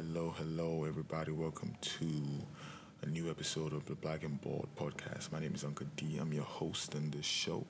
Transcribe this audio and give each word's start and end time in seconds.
Hello, 0.00 0.32
hello, 0.38 0.84
everybody. 0.84 1.32
Welcome 1.32 1.74
to 1.80 2.06
a 3.02 3.06
new 3.06 3.28
episode 3.30 3.72
of 3.72 3.84
the 3.86 3.96
Black 3.96 4.22
and 4.22 4.40
Bald 4.40 4.68
podcast. 4.76 5.32
My 5.32 5.40
name 5.40 5.56
is 5.56 5.64
Uncle 5.64 5.88
D. 5.96 6.18
I'm 6.20 6.32
your 6.32 6.44
host 6.44 6.94
in 6.94 7.10
this 7.10 7.26
show. 7.26 7.66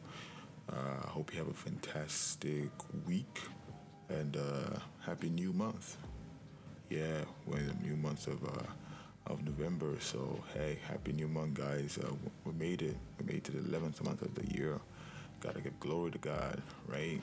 Uh, 0.71 1.05
I 1.05 1.07
hope 1.07 1.33
you 1.33 1.39
have 1.39 1.49
a 1.49 1.55
fantastic 1.55 2.69
week 3.07 3.41
and 4.11 4.37
uh, 4.37 4.79
happy 5.01 5.31
new 5.31 5.55
month. 5.55 5.97
Yeah, 6.91 7.25
we're 7.47 7.61
in 7.61 7.69
the 7.69 7.89
new 7.89 7.97
month 7.97 8.27
of 8.27 8.45
uh, 8.45 9.33
of 9.33 9.43
November. 9.43 9.95
So 9.99 10.39
hey, 10.53 10.81
happy 10.87 11.13
new 11.13 11.29
month, 11.29 11.55
guys. 11.55 11.99
Uh, 11.99 12.13
we 12.45 12.53
made 12.53 12.83
it. 12.83 12.99
We 13.19 13.25
made 13.25 13.37
it 13.37 13.45
to 13.45 13.53
the 13.53 13.61
11th 13.75 14.05
month 14.05 14.21
of 14.21 14.35
the 14.35 14.55
year. 14.55 14.79
Gotta 15.41 15.63
give 15.63 15.81
glory 15.81 16.11
to 16.11 16.19
God, 16.19 16.61
right? 16.89 17.23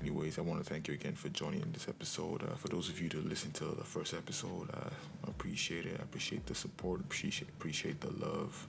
Anyways, 0.00 0.38
I 0.38 0.42
want 0.42 0.64
to 0.64 0.68
thank 0.68 0.88
you 0.88 0.94
again 0.94 1.14
for 1.14 1.28
joining 1.28 1.60
this 1.72 1.86
episode. 1.86 2.42
Uh, 2.42 2.54
for 2.56 2.68
those 2.68 2.88
of 2.88 2.98
you 3.02 3.10
to 3.10 3.18
listen 3.18 3.50
to 3.52 3.66
the 3.66 3.84
first 3.84 4.14
episode, 4.14 4.70
uh, 4.72 4.88
I 5.26 5.28
appreciate 5.28 5.84
it. 5.84 5.96
I 6.00 6.02
appreciate 6.02 6.46
the 6.46 6.54
support. 6.54 7.00
Appreciate 7.00 7.50
appreciate 7.50 8.00
the 8.00 8.10
love. 8.12 8.66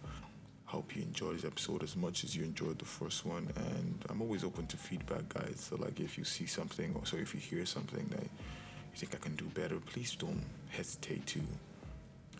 Hope 0.65 0.93
you 0.93 1.03
enjoy 1.03 1.33
this 1.33 1.45
episode 1.45 1.83
as 1.83 1.95
much 1.95 2.25
as 2.25 2.35
you 2.35 2.43
enjoyed 2.43 2.79
the 2.79 2.85
first 2.85 3.25
one. 3.25 3.47
And 3.55 4.05
I'm 4.09 4.21
always 4.21 4.43
open 4.43 4.67
to 4.67 4.77
feedback, 4.77 5.29
guys. 5.29 5.67
So 5.69 5.77
like, 5.77 6.01
if 6.01 6.17
you 6.17 6.25
see 6.25 6.47
something, 6.47 6.93
or 6.95 7.05
so 7.05 7.15
if 7.15 7.33
you 7.33 7.39
hear 7.39 7.65
something 7.65 8.05
that 8.09 8.23
you 8.23 8.97
think 8.97 9.15
I 9.15 9.17
can 9.17 9.37
do 9.37 9.45
better, 9.45 9.79
please 9.79 10.15
don't 10.15 10.43
hesitate 10.69 11.25
to, 11.27 11.39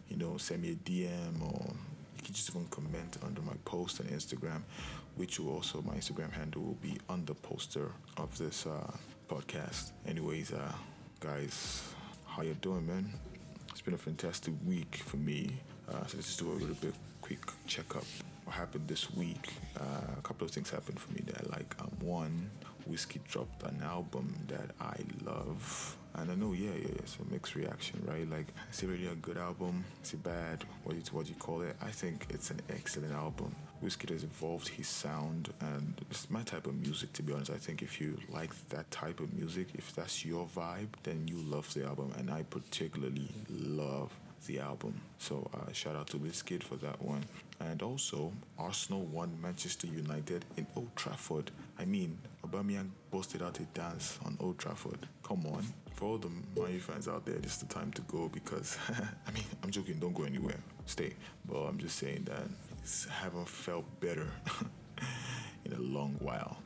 you 0.09 0.17
know, 0.17 0.35
send 0.35 0.63
me 0.63 0.71
a 0.71 0.75
DM 0.75 1.41
or 1.41 1.73
you 2.17 2.23
can 2.23 2.33
just 2.33 2.49
even 2.49 2.67
comment 2.67 3.17
under 3.25 3.41
my 3.41 3.53
post 3.63 4.01
on 4.01 4.07
Instagram, 4.07 4.61
which 5.15 5.39
will 5.39 5.53
also 5.53 5.81
my 5.81 5.93
Instagram 5.95 6.31
handle 6.31 6.61
will 6.61 6.77
be 6.81 6.97
on 7.09 7.25
the 7.25 7.33
poster 7.33 7.91
of 8.17 8.37
this 8.37 8.65
uh, 8.65 8.91
podcast. 9.29 9.91
Anyways, 10.07 10.53
uh, 10.53 10.71
guys, 11.19 11.93
how 12.25 12.43
you 12.43 12.53
doing, 12.55 12.85
man? 12.87 13.11
It's 13.69 13.81
been 13.81 13.93
a 13.93 13.97
fantastic 13.97 14.53
week 14.65 14.95
for 14.95 15.17
me. 15.17 15.49
Uh, 15.87 16.05
so 16.05 16.17
let's 16.17 16.27
just 16.27 16.39
do 16.39 16.51
a 16.51 16.53
little 16.53 16.75
bit 16.75 16.93
quick 17.21 17.39
checkup. 17.67 18.05
What 18.45 18.55
happened 18.55 18.87
this 18.87 19.13
week? 19.13 19.53
Uh, 19.79 20.17
a 20.17 20.21
couple 20.21 20.45
of 20.45 20.51
things 20.51 20.69
happened 20.69 20.99
for 20.99 21.11
me 21.13 21.21
that 21.27 21.45
I 21.45 21.57
like. 21.57 21.75
Um, 21.79 21.91
one, 22.01 22.49
Wizkid 22.89 23.23
dropped 23.27 23.63
an 23.63 23.81
album 23.83 24.33
that 24.47 24.71
I 24.79 24.97
love. 25.23 25.97
And 26.15 26.29
I 26.29 26.35
know, 26.35 26.51
yeah, 26.51 26.71
yeah, 26.71 26.87
yeah, 26.89 26.95
it's 26.99 27.17
a 27.17 27.31
mixed 27.31 27.55
reaction, 27.55 28.03
right? 28.05 28.29
Like, 28.29 28.47
is 28.71 28.83
it 28.83 28.87
really 28.87 29.07
a 29.07 29.15
good 29.15 29.37
album? 29.37 29.85
Is 30.03 30.13
it 30.13 30.23
bad? 30.23 30.63
What 30.83 30.93
do 30.93 30.97
you, 30.97 31.03
what 31.11 31.25
do 31.25 31.31
you 31.31 31.37
call 31.37 31.61
it? 31.61 31.75
I 31.81 31.89
think 31.89 32.25
it's 32.29 32.49
an 32.51 32.59
excellent 32.69 33.13
album. 33.13 33.55
Wizkid 33.83 34.09
has 34.09 34.23
evolved 34.23 34.67
his 34.67 34.87
sound, 34.87 35.51
and 35.59 35.95
it's 36.09 36.29
my 36.29 36.43
type 36.43 36.67
of 36.67 36.75
music, 36.75 37.13
to 37.13 37.23
be 37.23 37.33
honest. 37.33 37.51
I 37.51 37.57
think 37.57 37.81
if 37.81 37.99
you 37.99 38.17
like 38.29 38.53
that 38.69 38.89
type 38.91 39.19
of 39.19 39.33
music, 39.33 39.67
if 39.73 39.95
that's 39.95 40.23
your 40.23 40.47
vibe, 40.55 40.89
then 41.03 41.27
you 41.27 41.37
love 41.37 41.73
the 41.73 41.85
album. 41.85 42.11
And 42.17 42.29
I 42.29 42.43
particularly 42.43 43.29
love 43.49 44.11
the 44.47 44.59
album. 44.59 45.01
So 45.17 45.49
uh, 45.53 45.71
shout 45.71 45.95
out 45.95 46.07
to 46.07 46.17
Wizkid 46.17 46.63
for 46.63 46.75
that 46.77 47.01
one. 47.01 47.23
And 47.59 47.81
also, 47.81 48.31
Arsenal 48.57 49.01
won 49.01 49.37
Manchester 49.41 49.87
United 49.87 50.45
in 50.57 50.65
Old 50.75 50.95
Trafford. 50.95 51.51
I 51.77 51.85
mean, 51.85 52.17
Aubameyang 52.45 52.89
busted 53.11 53.41
out 53.41 53.59
a 53.59 53.63
dance 53.73 54.17
on 54.25 54.37
Old 54.39 54.57
Trafford. 54.57 55.07
Come 55.23 55.45
on. 55.45 55.65
For 55.93 56.05
all 56.05 56.17
the 56.17 56.29
Man 56.29 56.79
fans 56.79 57.07
out 57.07 57.25
there, 57.25 57.35
this 57.35 57.53
is 57.53 57.57
the 57.59 57.67
time 57.67 57.91
to 57.93 58.01
go 58.03 58.29
because, 58.29 58.77
I 59.27 59.31
mean, 59.31 59.43
I'm 59.63 59.69
joking, 59.69 59.99
don't 59.99 60.13
go 60.13 60.23
anywhere. 60.23 60.59
Stay. 60.85 61.13
But 61.45 61.63
I'm 61.63 61.77
just 61.77 61.97
saying 61.97 62.27
that 62.29 62.47
haven't 63.09 63.47
felt 63.47 63.85
better 63.99 64.27
in 65.65 65.73
a 65.73 65.79
long 65.79 66.15
while. 66.19 66.57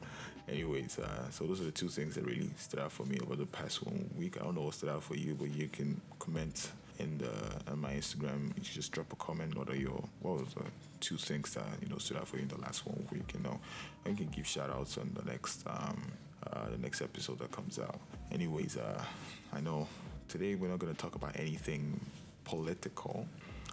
Anyways, 0.48 1.00
uh, 1.00 1.30
so 1.32 1.46
those 1.46 1.60
are 1.60 1.66
the 1.66 1.72
two 1.72 1.90
things 1.90 2.16
that 2.16 2.26
really 2.26 2.50
stood 2.58 2.80
out 2.80 2.92
for 2.92 3.04
me 3.06 3.18
over 3.24 3.36
the 3.36 3.48
past 3.48 3.84
one 3.84 4.10
week. 4.16 4.38
I 4.40 4.44
don't 4.44 4.56
know 4.56 4.62
what 4.62 4.76
stood 4.76 4.90
out 4.90 5.04
for 5.04 5.16
you, 5.16 5.34
but 5.34 5.50
you 5.50 5.68
can 5.68 6.00
comment 6.20 6.72
in 7.00 7.18
the 7.18 7.32
on 7.72 7.80
my 7.80 7.94
Instagram. 7.94 8.50
You 8.50 8.54
can 8.54 8.64
just 8.64 8.92
drop 8.92 9.12
a 9.12 9.16
comment. 9.16 9.58
What 9.58 9.70
are 9.70 9.76
your 9.76 10.04
what 10.22 10.40
was 10.40 10.54
the 10.54 10.64
two 11.00 11.18
things 11.18 11.54
that 11.56 11.66
you 11.82 11.90
know 11.90 11.98
stood 11.98 12.18
out 12.18 12.28
for 12.28 12.38
you 12.38 12.44
in 12.44 12.50
the 12.50 12.62
last 12.62 12.86
one 12.86 13.08
week? 13.12 13.34
You 13.34 13.42
know, 13.42 13.60
you 14.06 14.16
can 14.16 14.28
give 14.28 14.46
shout 14.46 14.70
outs 14.70 14.98
on 14.98 15.12
the 15.16 15.24
next 15.30 15.66
um 15.68 16.12
uh, 16.46 16.70
the 16.70 16.78
next 16.78 17.02
episode 17.02 17.40
that 17.40 17.52
comes 17.52 17.80
out. 17.80 18.00
Anyways, 18.32 18.78
uh, 18.78 19.04
I 19.52 19.62
know 19.62 19.88
today 20.28 20.54
we're 20.54 20.70
not 20.70 20.80
gonna 20.80 20.94
talk 20.94 21.16
about 21.16 21.32
anything 21.40 22.00
political. 22.44 23.28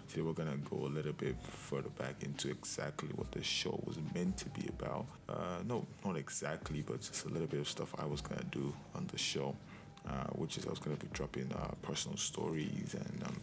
Today 0.09 0.23
we're 0.23 0.33
gonna 0.33 0.57
go 0.59 0.77
a 0.87 0.89
little 0.89 1.13
bit 1.13 1.37
further 1.43 1.89
back 1.91 2.23
into 2.23 2.51
exactly 2.51 3.09
what 3.15 3.33
the 3.33 3.43
show 3.43 3.81
was 3.87 3.97
meant 4.15 4.37
to 4.39 4.49
be 4.51 4.69
about. 4.69 5.07
Uh, 5.29 5.63
no, 5.67 5.87
not 6.05 6.17
exactly, 6.17 6.83
but 6.83 7.01
just 7.01 7.25
a 7.25 7.29
little 7.29 7.47
bit 7.47 7.61
of 7.61 7.69
stuff 7.69 7.95
I 7.99 8.05
was 8.05 8.21
gonna 8.21 8.45
do 8.51 8.75
on 8.95 9.07
the 9.11 9.17
show, 9.19 9.57
uh, 10.07 10.27
which 10.35 10.59
is 10.59 10.67
I 10.67 10.71
was 10.71 10.79
gonna 10.81 10.97
be 10.97 11.09
dropping 11.13 11.51
uh, 11.53 11.71
personal 11.81 12.19
stories 12.19 12.95
and 12.95 13.23
um, 13.27 13.37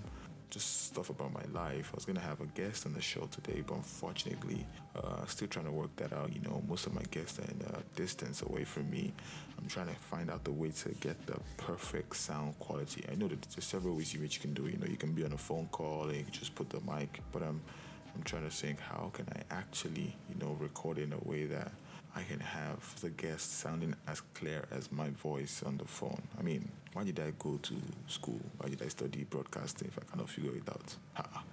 just 0.50 0.88
stuff 0.88 1.10
about 1.10 1.32
my 1.32 1.44
life. 1.54 1.92
I 1.94 1.96
was 1.96 2.06
gonna 2.06 2.20
have 2.20 2.42
a 2.42 2.46
guest 2.48 2.86
on 2.86 2.94
the 2.94 3.02
show 3.02 3.28
today, 3.32 3.64
but 3.66 3.76
unfortunately, 3.76 4.66
uh, 4.96 5.26
still 5.26 5.48
trying 5.48 5.66
to 5.66 5.72
work 5.72 5.96
that 5.98 6.14
out. 6.14 6.34
You 6.34 6.42
know, 6.42 6.62
most 6.68 6.88
of 6.88 6.94
my 6.94 7.04
guests 7.12 7.40
are 7.40 7.44
in 7.44 7.62
a 7.74 7.98
distance 7.98 8.42
away 8.42 8.64
from 8.64 8.90
me. 8.90 9.14
I'm 9.58 9.68
trying 9.68 9.88
to 9.88 9.96
find 9.96 10.30
out 10.32 10.44
the 10.44 10.52
way 10.52 10.72
to 10.72 10.90
get 11.02 11.26
the 11.28 11.40
perfect 11.58 12.16
sound 12.16 12.58
quality. 12.60 13.06
I 13.12 13.16
know 13.16 13.28
that 13.28 13.42
there's 13.42 13.66
several 13.66 13.96
ways 13.96 14.14
in 14.14 14.22
which 14.22 14.36
you 14.36 14.42
can 14.42 14.54
do 14.54 14.66
it. 14.66 14.74
You 14.74 14.80
know, 14.80 14.88
you 14.88 14.98
can 14.98 15.14
be 15.14 15.24
on 15.24 15.34
a 15.34 15.38
phone 15.38 15.68
call 15.72 16.04
and 16.04 16.18
you 16.18 16.24
can 16.24 16.34
just 16.34 16.56
put 16.56 16.70
the 16.70 16.80
mic, 16.82 17.22
but 17.32 17.44
I'm 17.44 17.62
I'm 18.16 18.24
trying 18.24 18.44
to 18.44 18.50
think 18.50 18.80
how 18.80 19.12
can 19.14 19.28
I 19.34 19.54
actually, 19.54 20.16
you 20.30 20.36
know, 20.40 20.58
record 20.60 20.98
in 20.98 21.14
a 21.14 21.30
way 21.30 21.46
that 21.46 21.72
I 22.16 22.24
can 22.24 22.40
have 22.40 23.00
the 23.02 23.10
guest 23.12 23.60
sounding 23.60 23.96
as 24.08 24.22
clear 24.34 24.66
as 24.72 24.92
my 24.92 25.10
voice 25.10 25.64
on 25.64 25.78
the 25.78 25.86
phone. 25.86 26.22
I 26.38 26.42
mean, 26.42 26.70
why 26.94 27.04
did 27.04 27.20
I 27.20 27.32
go 27.38 27.58
to 27.58 27.76
school? 28.08 28.40
Why 28.58 28.70
did 28.70 28.82
I 28.82 28.88
study 28.88 29.24
broadcasting 29.24 29.88
if 29.88 30.00
I 30.00 30.10
cannot 30.10 30.30
figure 30.30 30.56
it 30.56 30.68
out? 30.70 30.96
Ha, 31.14 31.44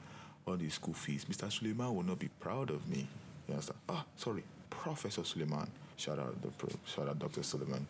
all 0.46 0.56
these 0.56 0.74
school 0.74 0.94
fees. 0.94 1.24
Mr. 1.26 1.50
Suleiman 1.50 1.94
will 1.94 2.02
not 2.02 2.18
be 2.18 2.28
proud 2.40 2.70
of 2.70 2.86
me. 2.88 3.06
You 3.46 3.54
understand? 3.54 3.78
Ah, 3.88 4.04
sorry, 4.16 4.44
Professor 4.70 5.24
Suleiman. 5.24 5.70
Shout 5.96 6.18
out 6.18 6.40
the 6.42 6.48
pro, 6.48 6.68
shout 6.84 7.08
out 7.08 7.18
Dr. 7.18 7.42
Suleiman. 7.42 7.86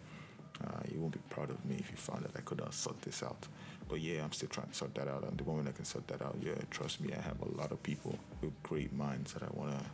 Uh, 0.65 0.81
you 0.91 0.99
won't 1.01 1.13
be 1.13 1.21
proud 1.29 1.51
of 1.51 1.65
me 1.67 1.77
if 1.79 1.91
you 1.91 1.97
found 1.97 2.25
that 2.25 2.33
I 2.37 2.41
could 2.41 2.59
not 2.59 2.73
sort 2.73 3.01
this 3.03 3.23
out. 3.23 3.47
But 3.89 4.01
yeah, 4.01 4.25
I'm 4.25 4.33
still 4.33 4.49
trying 4.49 4.69
to 4.69 4.75
sort 4.75 4.95
that 4.95 5.07
out. 5.07 5.25
And 5.25 5.37
the 5.39 5.45
moment 5.45 5.69
I 5.69 5.73
can 5.73 5.85
sort 5.85 6.09
that 6.09 6.23
out, 6.23 6.37
yeah, 6.41 6.55
trust 6.71 7.01
me, 7.01 7.13
I 7.13 7.21
have 7.21 7.41
a 7.41 7.57
lot 7.57 7.73
of 7.73 7.83
people 7.83 8.19
with 8.41 8.53
great 8.63 8.93
minds 8.93 9.35
that 9.35 9.43
I 9.43 9.49
want 9.53 9.79
to 9.79 9.85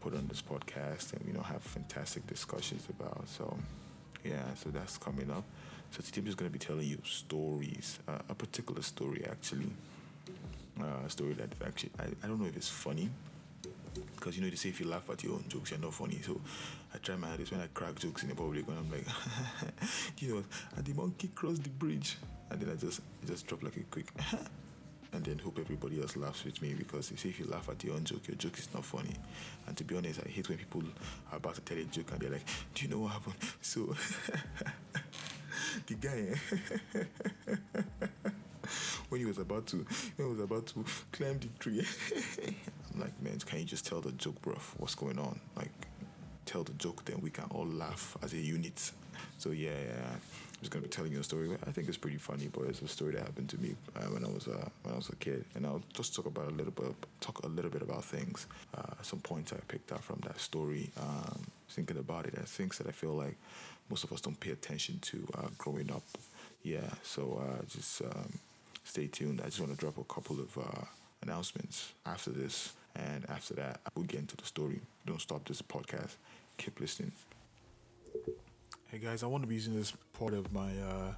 put 0.00 0.14
on 0.14 0.26
this 0.28 0.42
podcast 0.42 1.14
and 1.14 1.26
you 1.26 1.32
know 1.32 1.40
have 1.40 1.62
fantastic 1.62 2.26
discussions 2.26 2.86
about. 2.90 3.26
So 3.28 3.56
yeah, 4.22 4.54
so 4.54 4.70
that's 4.70 4.98
coming 4.98 5.30
up. 5.30 5.44
So 5.94 6.02
today 6.02 6.22
I'm 6.22 6.24
just 6.24 6.36
gonna 6.36 6.50
be 6.50 6.58
telling 6.58 6.88
you 6.88 6.98
stories, 7.04 8.00
uh, 8.08 8.18
a 8.28 8.34
particular 8.34 8.82
story 8.82 9.24
actually, 9.30 9.70
uh, 10.80 11.06
a 11.06 11.08
story 11.08 11.34
that 11.34 11.50
actually 11.64 11.92
I, 12.00 12.06
I 12.20 12.26
don't 12.26 12.40
know 12.40 12.48
if 12.48 12.56
it's 12.56 12.68
funny. 12.68 13.08
Because 14.16 14.36
you 14.36 14.42
know 14.42 14.50
they 14.50 14.56
say 14.56 14.70
if 14.70 14.80
you 14.80 14.88
laugh 14.88 15.08
at 15.08 15.22
your 15.22 15.34
own 15.34 15.44
jokes, 15.46 15.70
you're 15.70 15.78
not 15.78 15.94
funny. 15.94 16.20
So 16.20 16.40
I 16.92 16.98
try 16.98 17.14
my 17.14 17.28
hardest 17.28 17.52
when 17.52 17.60
I 17.60 17.68
crack 17.68 17.94
jokes 18.00 18.24
in 18.24 18.30
the 18.30 18.34
public 18.34 18.66
when 18.66 18.76
I'm 18.76 18.90
like, 18.90 19.06
you 20.18 20.34
know, 20.34 20.44
and 20.74 20.84
the 20.84 20.94
monkey 20.94 21.30
crossed 21.32 21.62
the 21.62 21.70
bridge, 21.70 22.16
and 22.50 22.60
then 22.60 22.70
I 22.70 22.74
just 22.74 23.00
I 23.22 23.26
just 23.28 23.46
drop 23.46 23.62
like 23.62 23.76
a 23.76 23.84
quick 23.84 24.08
and 25.12 25.24
then 25.24 25.38
hope 25.38 25.60
everybody 25.60 26.02
else 26.02 26.16
laughs 26.16 26.44
with 26.44 26.60
me 26.60 26.74
because 26.74 27.12
you 27.12 27.16
see 27.16 27.28
if 27.28 27.38
you 27.38 27.46
laugh 27.46 27.68
at 27.68 27.84
your 27.84 27.94
own 27.94 28.02
joke, 28.02 28.26
your 28.26 28.36
joke 28.36 28.58
is 28.58 28.68
not 28.74 28.84
funny. 28.84 29.14
And 29.68 29.76
to 29.76 29.84
be 29.84 29.96
honest, 29.96 30.18
I 30.26 30.28
hate 30.28 30.48
when 30.48 30.58
people 30.58 30.82
are 31.30 31.36
about 31.36 31.54
to 31.54 31.60
tell 31.60 31.78
a 31.78 31.84
joke 31.84 32.10
and 32.10 32.20
they're 32.20 32.32
like, 32.32 32.46
Do 32.74 32.84
you 32.84 32.90
know 32.90 32.98
what 32.98 33.12
happened? 33.12 33.36
So 33.62 33.94
the 35.86 35.94
guy 35.94 36.28
eh? 36.32 37.04
when 39.08 39.20
he 39.20 39.26
was 39.26 39.38
about 39.38 39.66
to 39.66 39.76
when 40.16 40.28
he 40.28 40.34
was 40.34 40.40
about 40.40 40.66
to 40.66 40.84
climb 41.12 41.38
the 41.38 41.48
tree. 41.58 41.84
I'm 42.94 43.00
like, 43.00 43.20
man, 43.22 43.38
can 43.40 43.58
you 43.60 43.64
just 43.64 43.86
tell 43.86 44.00
the 44.00 44.12
joke, 44.12 44.40
bro? 44.42 44.54
What's 44.78 44.94
going 44.94 45.18
on? 45.18 45.40
Like 45.56 45.72
tell 46.46 46.62
the 46.62 46.72
joke, 46.74 47.04
then 47.04 47.20
we 47.20 47.30
can 47.30 47.44
all 47.50 47.66
laugh 47.66 48.16
as 48.22 48.32
a 48.32 48.38
unit. 48.38 48.92
So 49.38 49.50
yeah, 49.50 49.70
yeah. 49.70 50.16
Just 50.64 50.72
gonna 50.72 50.84
be 50.84 50.88
telling 50.88 51.12
you 51.12 51.20
a 51.20 51.22
story. 51.22 51.50
I 51.66 51.72
think 51.72 51.88
it's 51.88 51.98
pretty 51.98 52.16
funny, 52.16 52.48
but 52.50 52.62
it's 52.62 52.80
a 52.80 52.88
story 52.88 53.12
that 53.12 53.20
happened 53.20 53.50
to 53.50 53.58
me 53.58 53.76
uh, 53.96 54.06
when 54.06 54.24
I 54.24 54.28
was 54.28 54.48
uh, 54.48 54.66
when 54.82 54.94
I 54.94 54.96
was 54.96 55.10
a 55.10 55.16
kid, 55.16 55.44
and 55.54 55.66
I'll 55.66 55.82
just 55.92 56.14
talk 56.14 56.24
about 56.24 56.46
a 56.46 56.54
little 56.54 56.72
bit, 56.72 56.86
talk 57.20 57.40
a 57.44 57.46
little 57.48 57.70
bit 57.70 57.82
about 57.82 58.02
things, 58.02 58.46
uh, 58.74 58.94
some 59.02 59.18
points 59.18 59.52
I 59.52 59.56
picked 59.68 59.92
up 59.92 60.02
from 60.02 60.20
that 60.24 60.40
story. 60.40 60.90
Um, 60.98 61.48
thinking 61.68 61.98
about 61.98 62.24
it, 62.24 62.32
and 62.32 62.48
things 62.48 62.78
that 62.78 62.86
I 62.86 62.92
feel 62.92 63.12
like 63.12 63.36
most 63.90 64.04
of 64.04 64.12
us 64.14 64.22
don't 64.22 64.40
pay 64.40 64.52
attention 64.52 65.00
to 65.00 65.28
uh, 65.36 65.48
growing 65.58 65.90
up. 65.90 66.02
Yeah, 66.62 66.88
so 67.02 67.42
uh, 67.46 67.62
just 67.68 68.00
um, 68.00 68.38
stay 68.84 69.06
tuned. 69.06 69.42
I 69.42 69.48
just 69.48 69.60
want 69.60 69.72
to 69.72 69.78
drop 69.78 69.98
a 69.98 70.04
couple 70.04 70.40
of 70.40 70.56
uh, 70.56 70.86
announcements 71.20 71.92
after 72.06 72.30
this, 72.30 72.72
and 72.96 73.28
after 73.28 73.52
that, 73.56 73.80
we'll 73.94 74.06
get 74.06 74.20
into 74.20 74.38
the 74.38 74.46
story. 74.46 74.80
Don't 75.04 75.20
stop 75.20 75.46
this 75.46 75.60
podcast. 75.60 76.14
Keep 76.56 76.80
listening. 76.80 77.12
Hey 78.94 79.00
guys, 79.00 79.24
I 79.24 79.26
want 79.26 79.42
to 79.42 79.48
be 79.48 79.56
using 79.56 79.74
this 79.74 79.92
part 80.16 80.34
of 80.34 80.52
my 80.52 80.70
uh, 80.70 81.14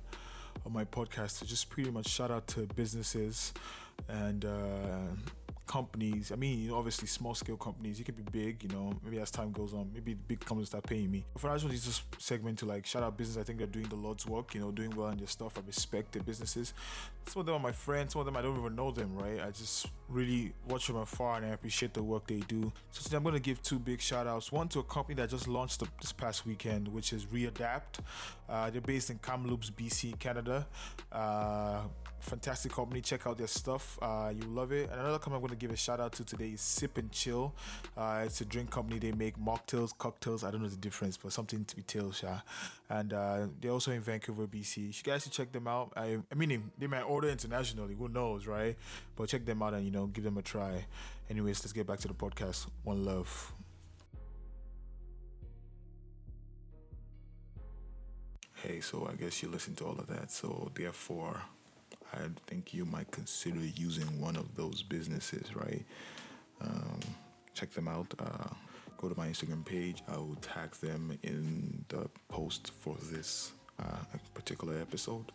of 0.64 0.72
my 0.72 0.86
podcast 0.86 1.40
to 1.40 1.44
just 1.44 1.68
pretty 1.68 1.90
much 1.90 2.08
shout 2.08 2.30
out 2.30 2.46
to 2.46 2.60
businesses 2.74 3.52
and 4.08 4.46
uh, 4.46 5.10
companies. 5.66 6.32
I 6.32 6.36
mean, 6.36 6.60
you 6.62 6.70
know, 6.70 6.76
obviously 6.76 7.08
small 7.08 7.34
scale 7.34 7.56
companies. 7.56 7.98
You 7.98 8.04
could 8.04 8.16
be 8.16 8.22
big, 8.22 8.62
you 8.62 8.68
know. 8.68 8.94
Maybe 9.04 9.18
as 9.20 9.30
time 9.30 9.52
goes 9.52 9.74
on, 9.74 9.90
maybe 9.92 10.14
big 10.14 10.40
companies 10.40 10.68
start 10.68 10.84
paying 10.84 11.10
me. 11.10 11.24
But 11.32 11.42
for 11.42 11.50
us, 11.50 11.62
this 11.64 11.86
is 11.86 12.02
segment 12.18 12.58
to 12.60 12.66
like 12.66 12.86
shout 12.86 13.02
out 13.02 13.16
business. 13.16 13.36
I 13.36 13.44
think 13.44 13.58
they're 13.58 13.66
doing 13.66 13.88
the 13.88 13.96
Lord's 13.96 14.26
work. 14.26 14.54
You 14.54 14.60
know, 14.60 14.70
doing 14.70 14.94
well 14.94 15.08
in 15.08 15.18
their 15.18 15.26
stuff. 15.26 15.58
I 15.58 15.62
respect 15.66 16.12
their 16.12 16.22
businesses. 16.22 16.72
Some 17.26 17.40
of 17.40 17.46
them 17.46 17.56
are 17.56 17.60
my 17.60 17.72
friends. 17.72 18.12
Some 18.12 18.20
of 18.20 18.26
them 18.26 18.36
I 18.36 18.42
don't 18.42 18.58
even 18.58 18.74
know 18.76 18.90
them. 18.90 19.16
Right? 19.16 19.40
I 19.40 19.50
just 19.50 19.86
really 20.08 20.52
watch 20.68 20.86
from 20.86 20.96
afar 20.96 21.38
and 21.38 21.46
I 21.46 21.50
appreciate 21.50 21.94
the 21.94 22.02
work 22.02 22.26
they 22.26 22.40
do. 22.40 22.72
So 22.90 23.02
today 23.02 23.16
I'm 23.16 23.22
going 23.22 23.34
to 23.34 23.40
give 23.40 23.62
two 23.62 23.78
big 23.78 24.00
shout 24.00 24.26
outs. 24.26 24.52
One 24.52 24.68
to 24.68 24.78
a 24.78 24.84
company 24.84 25.16
that 25.16 25.30
just 25.30 25.48
launched 25.48 25.82
this 26.00 26.12
past 26.12 26.46
weekend, 26.46 26.88
which 26.88 27.12
is 27.12 27.26
Readapt. 27.26 28.00
Uh, 28.48 28.70
they're 28.70 28.80
based 28.80 29.10
in 29.10 29.18
Kamloops, 29.18 29.70
BC, 29.70 30.18
Canada. 30.18 30.66
Uh, 31.10 31.82
fantastic 32.26 32.72
company. 32.72 33.00
Check 33.00 33.26
out 33.26 33.38
their 33.38 33.46
stuff. 33.46 33.98
Uh, 34.02 34.32
you 34.34 34.46
love 34.48 34.72
it. 34.72 34.90
And 34.90 35.00
another 35.00 35.18
company 35.18 35.36
I'm 35.36 35.40
going 35.42 35.50
to 35.50 35.56
give 35.56 35.70
a 35.70 35.76
shout 35.76 36.00
out 36.00 36.12
to 36.14 36.24
today 36.24 36.50
is 36.50 36.60
Sip 36.60 36.98
and 36.98 37.10
Chill. 37.12 37.54
Uh, 37.96 38.22
it's 38.26 38.40
a 38.40 38.44
drink 38.44 38.70
company. 38.70 38.98
They 38.98 39.12
make 39.12 39.38
mocktails, 39.38 39.96
cocktails. 39.96 40.44
I 40.44 40.50
don't 40.50 40.62
know 40.62 40.68
the 40.68 40.76
difference, 40.76 41.16
but 41.16 41.32
something 41.32 41.64
to 41.64 41.76
be 41.76 41.82
tails, 41.82 42.20
yeah. 42.22 42.40
And 42.90 43.12
uh, 43.12 43.46
they're 43.60 43.70
also 43.70 43.92
in 43.92 44.00
Vancouver, 44.00 44.46
BC. 44.46 44.76
You 44.76 45.02
guys 45.02 45.22
should 45.22 45.32
check 45.32 45.52
them 45.52 45.68
out. 45.68 45.92
I, 45.96 46.18
I 46.30 46.34
mean, 46.34 46.70
they, 46.78 46.86
might 46.86 47.02
order 47.02 47.28
internationally. 47.28 47.94
Who 47.94 48.08
knows, 48.08 48.46
right? 48.46 48.76
But 49.14 49.28
check 49.28 49.44
them 49.44 49.62
out 49.62 49.74
and 49.74 49.84
you 49.84 49.90
know 49.90 50.06
give 50.06 50.24
them 50.24 50.36
a 50.36 50.42
try. 50.42 50.84
Anyways, 51.30 51.62
let's 51.62 51.72
get 51.72 51.86
back 51.86 52.00
to 52.00 52.08
the 52.08 52.14
podcast. 52.14 52.66
One 52.82 53.04
love. 53.04 53.52
Hey, 58.54 58.80
so 58.80 59.08
I 59.10 59.14
guess 59.14 59.42
you 59.42 59.48
listen 59.48 59.74
to 59.76 59.84
all 59.84 59.98
of 59.98 60.06
that. 60.08 60.30
So 60.30 60.70
therefore, 60.74 61.42
I 62.12 62.18
think 62.46 62.72
you 62.72 62.84
might 62.84 63.10
consider 63.10 63.60
using 63.60 64.20
one 64.20 64.36
of 64.36 64.54
those 64.56 64.82
businesses, 64.82 65.54
right? 65.54 65.84
Um, 66.60 67.00
check 67.54 67.72
them 67.72 67.88
out. 67.88 68.12
Uh, 68.18 68.48
go 68.98 69.08
to 69.08 69.16
my 69.16 69.28
Instagram 69.28 69.64
page. 69.64 70.02
I 70.08 70.16
will 70.16 70.36
tag 70.40 70.72
them 70.76 71.18
in 71.22 71.84
the 71.88 72.08
post 72.28 72.72
for 72.80 72.96
this 73.10 73.52
uh, 73.78 74.16
particular 74.34 74.78
episode. 74.80 75.32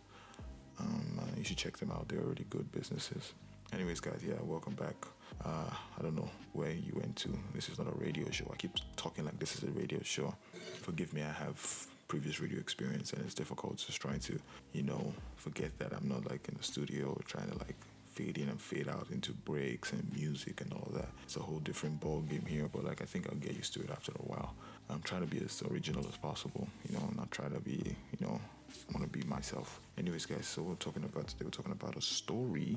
Um, 0.80 1.20
uh, 1.20 1.24
you 1.36 1.44
should 1.44 1.58
check 1.58 1.76
them 1.76 1.90
out. 1.90 2.08
They're 2.08 2.20
already 2.20 2.46
good 2.50 2.70
businesses. 2.72 3.34
Anyways, 3.72 4.00
guys, 4.00 4.20
yeah, 4.26 4.34
welcome 4.42 4.74
back. 4.74 4.96
Uh, 5.44 5.70
I 5.98 6.02
don't 6.02 6.14
know 6.14 6.28
where 6.52 6.70
you 6.72 6.92
went 6.94 7.16
to. 7.16 7.38
This 7.54 7.68
is 7.68 7.78
not 7.78 7.88
a 7.88 7.96
radio 7.96 8.30
show. 8.30 8.50
I 8.52 8.56
keep 8.56 8.72
talking 8.96 9.24
like 9.24 9.38
this 9.38 9.56
is 9.56 9.62
a 9.62 9.70
radio 9.70 10.00
show. 10.02 10.34
Forgive 10.82 11.12
me, 11.14 11.22
I 11.22 11.32
have 11.32 11.86
previous 12.12 12.40
radio 12.40 12.58
experience 12.58 13.14
and 13.14 13.24
it's 13.24 13.32
difficult 13.32 13.78
just 13.78 13.98
trying 13.98 14.20
to, 14.20 14.38
you 14.74 14.82
know, 14.82 15.14
forget 15.36 15.70
that 15.78 15.94
I'm 15.94 16.06
not 16.06 16.28
like 16.30 16.46
in 16.46 16.54
the 16.58 16.62
studio 16.62 17.18
trying 17.24 17.50
to 17.50 17.56
like 17.56 17.74
fade 18.04 18.36
in 18.36 18.50
and 18.50 18.60
fade 18.60 18.86
out 18.86 19.06
into 19.10 19.32
breaks 19.32 19.94
and 19.94 20.04
music 20.14 20.60
and 20.60 20.70
all 20.74 20.90
that. 20.92 21.08
It's 21.22 21.36
a 21.36 21.40
whole 21.40 21.60
different 21.60 22.00
ball 22.00 22.20
game 22.20 22.44
here, 22.46 22.68
but 22.70 22.84
like 22.84 23.00
I 23.00 23.06
think 23.06 23.28
I'll 23.30 23.38
get 23.38 23.56
used 23.56 23.72
to 23.74 23.80
it 23.80 23.88
after 23.90 24.12
a 24.12 24.26
while. 24.30 24.54
I'm 24.90 25.00
trying 25.00 25.22
to 25.22 25.26
be 25.26 25.42
as 25.42 25.62
original 25.70 26.06
as 26.06 26.18
possible, 26.18 26.68
you 26.86 26.94
know, 26.94 27.02
I'm 27.08 27.16
not 27.16 27.30
trying 27.30 27.52
to 27.52 27.60
be, 27.60 27.80
you 28.12 28.26
know, 28.26 28.38
I 28.38 28.92
want 28.98 29.10
to 29.10 29.18
be 29.18 29.26
myself. 29.26 29.80
Anyways, 29.96 30.26
guys, 30.26 30.44
so 30.46 30.60
we're 30.60 30.74
talking 30.74 31.04
about 31.04 31.28
today. 31.28 31.46
We're 31.46 31.50
talking 31.50 31.72
about 31.72 31.96
a 31.96 32.02
story 32.02 32.76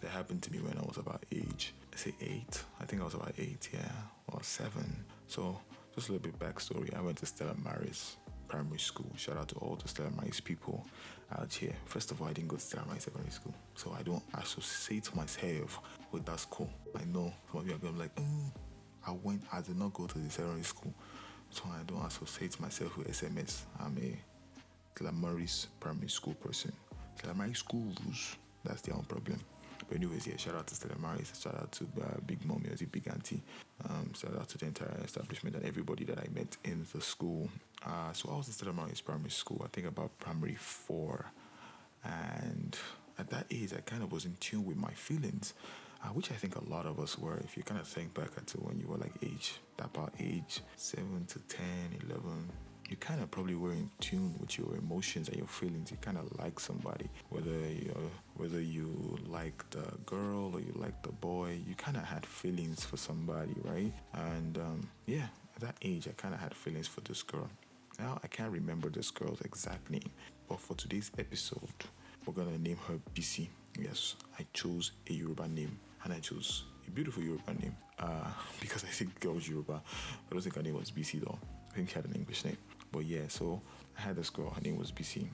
that 0.00 0.12
happened 0.12 0.42
to 0.42 0.52
me 0.52 0.58
when 0.60 0.78
I 0.78 0.82
was 0.82 0.96
about 0.96 1.24
age. 1.32 1.74
I 1.92 1.96
say 1.96 2.14
eight. 2.20 2.62
I 2.80 2.84
think 2.84 3.02
I 3.02 3.04
was 3.04 3.14
about 3.14 3.34
eight, 3.36 3.68
yeah, 3.72 3.80
or 4.28 4.44
seven. 4.44 5.04
So 5.26 5.58
just 5.96 6.08
a 6.08 6.12
little 6.12 6.30
bit 6.30 6.38
backstory. 6.38 6.96
I 6.96 7.00
went 7.00 7.18
to 7.18 7.26
Stella 7.26 7.56
Maris 7.64 8.16
primary 8.48 8.78
school. 8.78 9.10
Shout 9.16 9.36
out 9.36 9.48
to 9.48 9.54
all 9.56 9.76
the 9.76 9.88
Stella 9.88 10.10
Maris 10.10 10.40
people 10.40 10.86
out 11.38 11.52
here. 11.52 11.74
First 11.86 12.10
of 12.10 12.20
all, 12.20 12.28
I 12.28 12.32
didn't 12.32 12.48
go 12.48 12.56
to 12.56 12.62
Stella 12.62 12.86
Maris 12.86 13.04
secondary 13.04 13.30
school, 13.30 13.54
so 13.74 13.94
I 13.98 14.02
don't 14.02 14.22
associate 14.34 15.14
myself 15.14 15.80
with 16.12 16.24
that 16.26 16.40
school. 16.40 16.70
I 16.94 17.04
know 17.04 17.32
some 17.50 17.60
of 17.60 17.66
you 17.66 17.74
are 17.74 17.78
going 17.78 17.94
to 17.94 17.98
be 17.98 18.02
like, 18.04 18.14
mm, 18.16 18.50
I 19.06 19.12
went, 19.22 19.42
I 19.52 19.60
did 19.60 19.78
not 19.78 19.92
go 19.92 20.06
to 20.06 20.18
the 20.18 20.30
secondary 20.30 20.62
school, 20.64 20.94
so 21.50 21.64
I 21.66 21.82
don't 21.84 22.04
associate 22.04 22.58
myself 22.60 22.96
with 22.96 23.08
SMS. 23.08 23.62
I'm 23.80 23.96
a 23.98 25.12
Maris 25.12 25.68
primary 25.80 26.08
school 26.08 26.34
person. 26.34 26.72
Maris 27.34 27.58
school 27.58 27.84
rules. 28.04 28.36
That's 28.64 28.82
their 28.82 28.94
own 28.94 29.04
problem. 29.04 29.40
But 29.88 29.98
anyways, 29.98 30.26
yeah, 30.26 30.36
shout 30.36 30.54
out 30.54 30.66
to 30.68 30.74
Stella 30.74 30.96
Maris, 30.98 31.32
shout 31.40 31.54
out 31.54 31.72
to 31.72 31.84
uh, 32.02 32.20
Big 32.26 32.44
Mommy, 32.44 32.68
as 32.72 32.82
Big 32.82 33.06
Auntie, 33.08 33.42
um, 33.88 34.12
shout 34.14 34.34
out 34.36 34.48
to 34.48 34.58
the 34.58 34.66
entire 34.66 35.00
establishment 35.04 35.56
and 35.56 35.64
everybody 35.64 36.04
that 36.04 36.18
I 36.18 36.26
met 36.34 36.56
in 36.64 36.84
the 36.92 37.00
school. 37.00 37.48
Uh, 37.84 38.12
so 38.12 38.30
I 38.32 38.36
was 38.36 38.48
in 38.48 38.52
Stella 38.52 38.72
Maris 38.72 39.00
primary 39.00 39.30
school, 39.30 39.62
I 39.64 39.68
think 39.68 39.86
about 39.86 40.18
primary 40.18 40.56
four, 40.56 41.26
and 42.02 42.76
at 43.18 43.30
that 43.30 43.46
age, 43.50 43.72
I 43.72 43.80
kind 43.80 44.02
of 44.02 44.12
was 44.12 44.24
in 44.24 44.36
tune 44.40 44.64
with 44.64 44.76
my 44.76 44.92
feelings, 44.92 45.54
uh, 46.04 46.08
which 46.08 46.30
I 46.30 46.34
think 46.34 46.56
a 46.56 46.64
lot 46.64 46.86
of 46.86 46.98
us 47.00 47.18
were. 47.18 47.38
If 47.38 47.56
you 47.56 47.62
kind 47.62 47.80
of 47.80 47.86
think 47.86 48.14
back 48.14 48.44
to 48.44 48.58
when 48.58 48.78
you 48.78 48.86
were 48.88 48.98
like 48.98 49.14
age, 49.22 49.54
that 49.78 49.86
about 49.86 50.12
age 50.20 50.60
7 50.76 51.26
to 51.28 51.38
10, 51.38 51.64
11, 52.08 52.50
you 52.88 52.96
kind 52.96 53.20
of 53.20 53.30
probably 53.30 53.54
were 53.54 53.72
in 53.72 53.90
tune 54.00 54.34
with 54.40 54.58
your 54.58 54.76
emotions 54.76 55.28
and 55.28 55.36
your 55.36 55.46
feelings. 55.46 55.90
You 55.90 55.96
kind 56.00 56.18
of 56.18 56.38
like 56.38 56.60
somebody, 56.60 57.08
whether 57.30 57.50
you 57.50 57.94
whether 58.36 58.60
you 58.60 59.18
like 59.26 59.68
the 59.70 59.84
girl 60.04 60.52
or 60.54 60.60
you 60.60 60.72
like 60.76 61.02
the 61.02 61.12
boy. 61.12 61.58
You 61.66 61.74
kind 61.74 61.96
of 61.96 62.04
had 62.04 62.24
feelings 62.24 62.84
for 62.84 62.96
somebody, 62.96 63.54
right? 63.64 63.92
And 64.14 64.58
um, 64.58 64.88
yeah, 65.06 65.26
at 65.56 65.62
that 65.62 65.76
age, 65.82 66.06
I 66.08 66.12
kind 66.12 66.34
of 66.34 66.40
had 66.40 66.54
feelings 66.54 66.86
for 66.86 67.00
this 67.00 67.22
girl. 67.22 67.48
Now 67.98 68.20
I 68.22 68.28
can't 68.28 68.52
remember 68.52 68.88
this 68.88 69.10
girl's 69.10 69.40
exact 69.40 69.90
name, 69.90 70.10
but 70.48 70.60
for 70.60 70.74
today's 70.74 71.10
episode, 71.18 71.84
we're 72.24 72.34
gonna 72.34 72.58
name 72.58 72.78
her 72.88 72.98
Bisi. 73.14 73.48
Yes, 73.78 74.14
I 74.38 74.46
chose 74.52 74.92
a 75.10 75.12
Yoruba 75.12 75.48
name, 75.48 75.78
and 76.04 76.12
I 76.12 76.20
chose 76.20 76.64
a 76.86 76.90
beautiful 76.90 77.22
Yoruba 77.22 77.54
name 77.54 77.76
uh, 77.98 78.30
because 78.60 78.84
I 78.84 78.88
think 78.88 79.18
girls 79.18 79.48
Yoruba. 79.48 79.82
I 79.82 80.32
don't 80.32 80.40
think 80.40 80.54
her 80.54 80.62
name 80.62 80.74
was 80.78 80.90
Bisi 80.92 81.20
though. 81.20 81.38
I 81.72 81.74
think 81.74 81.88
she 81.90 81.94
had 81.96 82.04
an 82.06 82.14
English 82.14 82.44
name. 82.44 82.56
But 82.92 83.04
yeah, 83.04 83.28
so 83.28 83.60
I 83.98 84.02
had 84.02 84.16
this 84.16 84.30
girl. 84.30 84.50
Her 84.50 84.60
name 84.60 84.78
was 84.78 84.92
Bisi. 84.92 85.26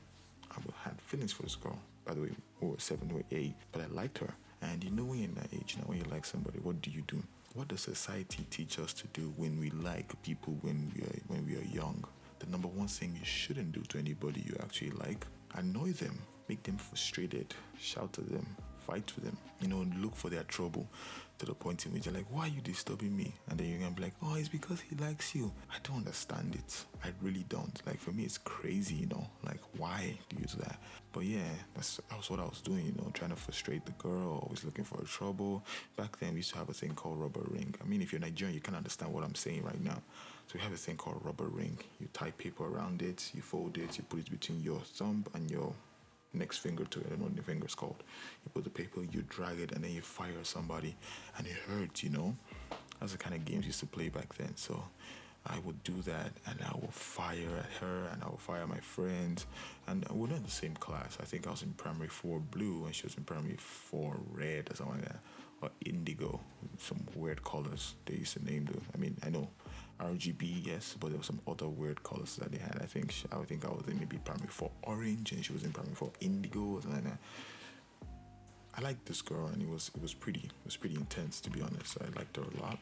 I 0.50 0.88
had 0.88 1.00
feelings 1.00 1.32
for 1.32 1.42
this 1.42 1.56
girl. 1.56 1.78
By 2.04 2.14
the 2.14 2.22
way, 2.22 2.30
we 2.60 2.68
were 2.68 2.78
seven 2.78 3.10
or 3.14 3.22
eight, 3.30 3.54
but 3.70 3.82
I 3.82 3.86
liked 3.86 4.18
her. 4.18 4.34
And 4.60 4.82
you 4.82 4.90
know, 4.90 5.04
when 5.04 5.18
you're 5.18 5.28
in 5.28 5.34
that 5.36 5.52
age, 5.52 5.74
you 5.74 5.82
know, 5.82 5.88
when 5.88 5.98
you 5.98 6.04
like 6.10 6.24
somebody, 6.24 6.58
what 6.58 6.82
do 6.82 6.90
you 6.90 7.02
do? 7.06 7.22
What 7.54 7.68
does 7.68 7.80
society 7.82 8.46
teach 8.50 8.78
us 8.78 8.92
to 8.94 9.06
do 9.08 9.32
when 9.36 9.58
we 9.58 9.70
like 9.70 10.20
people 10.22 10.56
when 10.62 10.90
we 10.94 11.02
are 11.02 11.18
when 11.28 11.46
we 11.46 11.56
are 11.56 11.74
young? 11.74 12.04
The 12.38 12.46
number 12.46 12.68
one 12.68 12.88
thing 12.88 13.14
you 13.18 13.24
shouldn't 13.24 13.72
do 13.72 13.82
to 13.82 13.98
anybody 13.98 14.42
you 14.46 14.56
actually 14.60 14.90
like: 14.90 15.26
annoy 15.54 15.92
them, 15.92 16.18
make 16.48 16.62
them 16.62 16.76
frustrated, 16.76 17.54
shout 17.78 18.18
at 18.18 18.28
them, 18.30 18.46
fight 18.86 19.10
for 19.10 19.20
them, 19.20 19.36
you 19.60 19.68
know, 19.68 19.86
look 19.98 20.14
for 20.14 20.28
their 20.28 20.42
trouble 20.44 20.86
to 21.38 21.46
the 21.46 21.54
point 21.54 21.86
in 21.86 21.92
which 21.92 22.06
you're 22.06 22.14
like, 22.14 22.26
why 22.30 22.42
are 22.42 22.48
you 22.48 22.60
disturbing 22.60 23.16
me? 23.16 23.32
And 23.48 23.58
then 23.58 23.68
you're 23.68 23.78
gonna 23.78 23.90
be 23.90 24.02
like, 24.02 24.14
oh, 24.22 24.36
it's 24.36 24.48
because 24.48 24.80
he 24.80 24.94
likes 24.96 25.34
you. 25.34 25.50
I 25.70 25.76
don't 25.82 25.98
understand 25.98 26.54
it. 26.54 26.84
I 27.04 27.08
really 27.20 27.44
don't. 27.48 27.80
Like 27.86 27.98
for 27.98 28.12
me, 28.12 28.22
it's 28.22 28.38
crazy, 28.38 28.94
you 28.94 29.06
know, 29.06 29.26
like 29.44 29.60
why 29.76 30.18
do 30.28 30.36
you 30.36 30.46
do 30.46 30.58
that? 30.58 30.78
But 31.12 31.24
yeah, 31.24 31.50
that's, 31.74 31.96
that 31.96 32.16
was 32.16 32.30
what 32.30 32.40
I 32.40 32.44
was 32.44 32.60
doing, 32.60 32.86
you 32.86 32.92
know, 32.92 33.10
trying 33.12 33.30
to 33.30 33.36
frustrate 33.36 33.84
the 33.84 33.92
girl, 33.92 34.40
always 34.42 34.64
looking 34.64 34.84
for 34.84 35.02
trouble. 35.04 35.64
Back 35.96 36.18
then, 36.18 36.30
we 36.30 36.36
used 36.36 36.52
to 36.52 36.58
have 36.58 36.68
a 36.68 36.72
thing 36.72 36.94
called 36.94 37.20
rubber 37.20 37.44
ring. 37.50 37.74
I 37.82 37.88
mean, 37.88 38.02
if 38.02 38.12
you're 38.12 38.20
Nigerian, 38.20 38.54
you 38.54 38.60
can 38.60 38.74
understand 38.74 39.12
what 39.12 39.24
I'm 39.24 39.34
saying 39.34 39.62
right 39.62 39.82
now. 39.82 40.00
So 40.46 40.54
we 40.54 40.60
have 40.60 40.72
a 40.72 40.76
thing 40.76 40.96
called 40.96 41.20
rubber 41.22 41.48
ring. 41.48 41.78
You 42.00 42.08
tie 42.12 42.30
paper 42.32 42.64
around 42.64 43.02
it, 43.02 43.30
you 43.34 43.42
fold 43.42 43.78
it, 43.78 43.98
you 43.98 44.04
put 44.04 44.20
it 44.20 44.30
between 44.30 44.62
your 44.62 44.80
thumb 44.80 45.24
and 45.34 45.50
your 45.50 45.72
next 46.34 46.58
finger 46.58 46.84
to 46.84 47.00
it. 47.00 47.06
I 47.06 47.10
don't 47.10 47.20
know 47.20 47.24
what 47.26 47.36
the 47.36 47.42
finger 47.42 47.66
is 47.66 47.74
called. 47.74 48.02
You 48.44 48.50
put 48.54 48.64
the 48.64 48.70
paper, 48.70 49.00
you 49.02 49.24
drag 49.28 49.60
it, 49.60 49.72
and 49.72 49.84
then 49.84 49.92
you 49.92 50.00
fire 50.00 50.32
somebody, 50.42 50.96
and 51.38 51.46
it 51.46 51.54
hurts. 51.68 52.02
You 52.02 52.10
know, 52.10 52.36
that's 53.00 53.12
the 53.12 53.18
kind 53.18 53.34
of 53.34 53.44
games 53.44 53.64
you 53.64 53.68
used 53.68 53.80
to 53.80 53.86
play 53.86 54.08
back 54.08 54.34
then. 54.34 54.56
So 54.56 54.82
I 55.46 55.58
would 55.60 55.82
do 55.82 56.00
that, 56.02 56.32
and 56.46 56.58
I 56.62 56.72
would 56.80 56.92
fire 56.92 57.56
at 57.58 57.70
her, 57.80 58.08
and 58.12 58.22
I 58.22 58.28
would 58.28 58.40
fire 58.40 58.66
my 58.66 58.78
friends, 58.78 59.46
and 59.86 60.06
we're 60.10 60.28
not 60.28 60.38
in 60.38 60.44
the 60.44 60.50
same 60.50 60.74
class. 60.74 61.18
I 61.20 61.24
think 61.24 61.46
I 61.46 61.50
was 61.50 61.62
in 61.62 61.72
primary 61.72 62.08
four 62.08 62.38
blue, 62.38 62.84
and 62.84 62.94
she 62.94 63.04
was 63.04 63.16
in 63.16 63.24
primary 63.24 63.56
four 63.56 64.18
red 64.32 64.70
or 64.70 64.76
something 64.76 64.96
like 64.96 65.08
that, 65.08 65.18
or 65.60 65.70
indigo, 65.84 66.40
some 66.78 67.04
weird 67.14 67.42
colors 67.42 67.94
they 68.06 68.14
used 68.14 68.34
to 68.34 68.44
name 68.44 68.66
them. 68.66 68.82
I 68.94 68.98
mean, 68.98 69.16
I 69.24 69.30
know 69.30 69.48
RGB, 70.02 70.66
yes, 70.66 70.96
but 70.98 71.08
there 71.08 71.18
were 71.18 71.24
some 71.24 71.40
other 71.46 71.68
weird 71.68 72.02
colors 72.02 72.36
that 72.36 72.50
they 72.50 72.58
had. 72.58 72.78
I 72.82 72.86
think 72.86 73.12
she, 73.12 73.26
I 73.30 73.36
think 73.44 73.64
I 73.64 73.68
was 73.68 73.84
in 73.86 73.98
maybe 73.98 74.18
primary 74.18 74.48
four 74.48 74.70
orange, 74.82 75.32
and 75.32 75.44
she 75.44 75.52
was 75.52 75.62
in 75.62 75.72
primary 75.72 75.94
four 75.94 76.10
indigo 76.20 76.80
like 76.90 77.04
that. 77.04 77.18
I 78.74 78.80
liked 78.80 79.06
this 79.06 79.22
girl, 79.22 79.46
and 79.46 79.62
it 79.62 79.68
was 79.68 79.90
it 79.94 80.02
was 80.02 80.14
pretty 80.14 80.40
it 80.40 80.64
was 80.64 80.76
pretty 80.76 80.96
intense 80.96 81.40
to 81.42 81.50
be 81.50 81.60
honest. 81.60 81.98
I 82.00 82.06
liked 82.18 82.36
her 82.36 82.42
a 82.42 82.62
lot, 82.62 82.78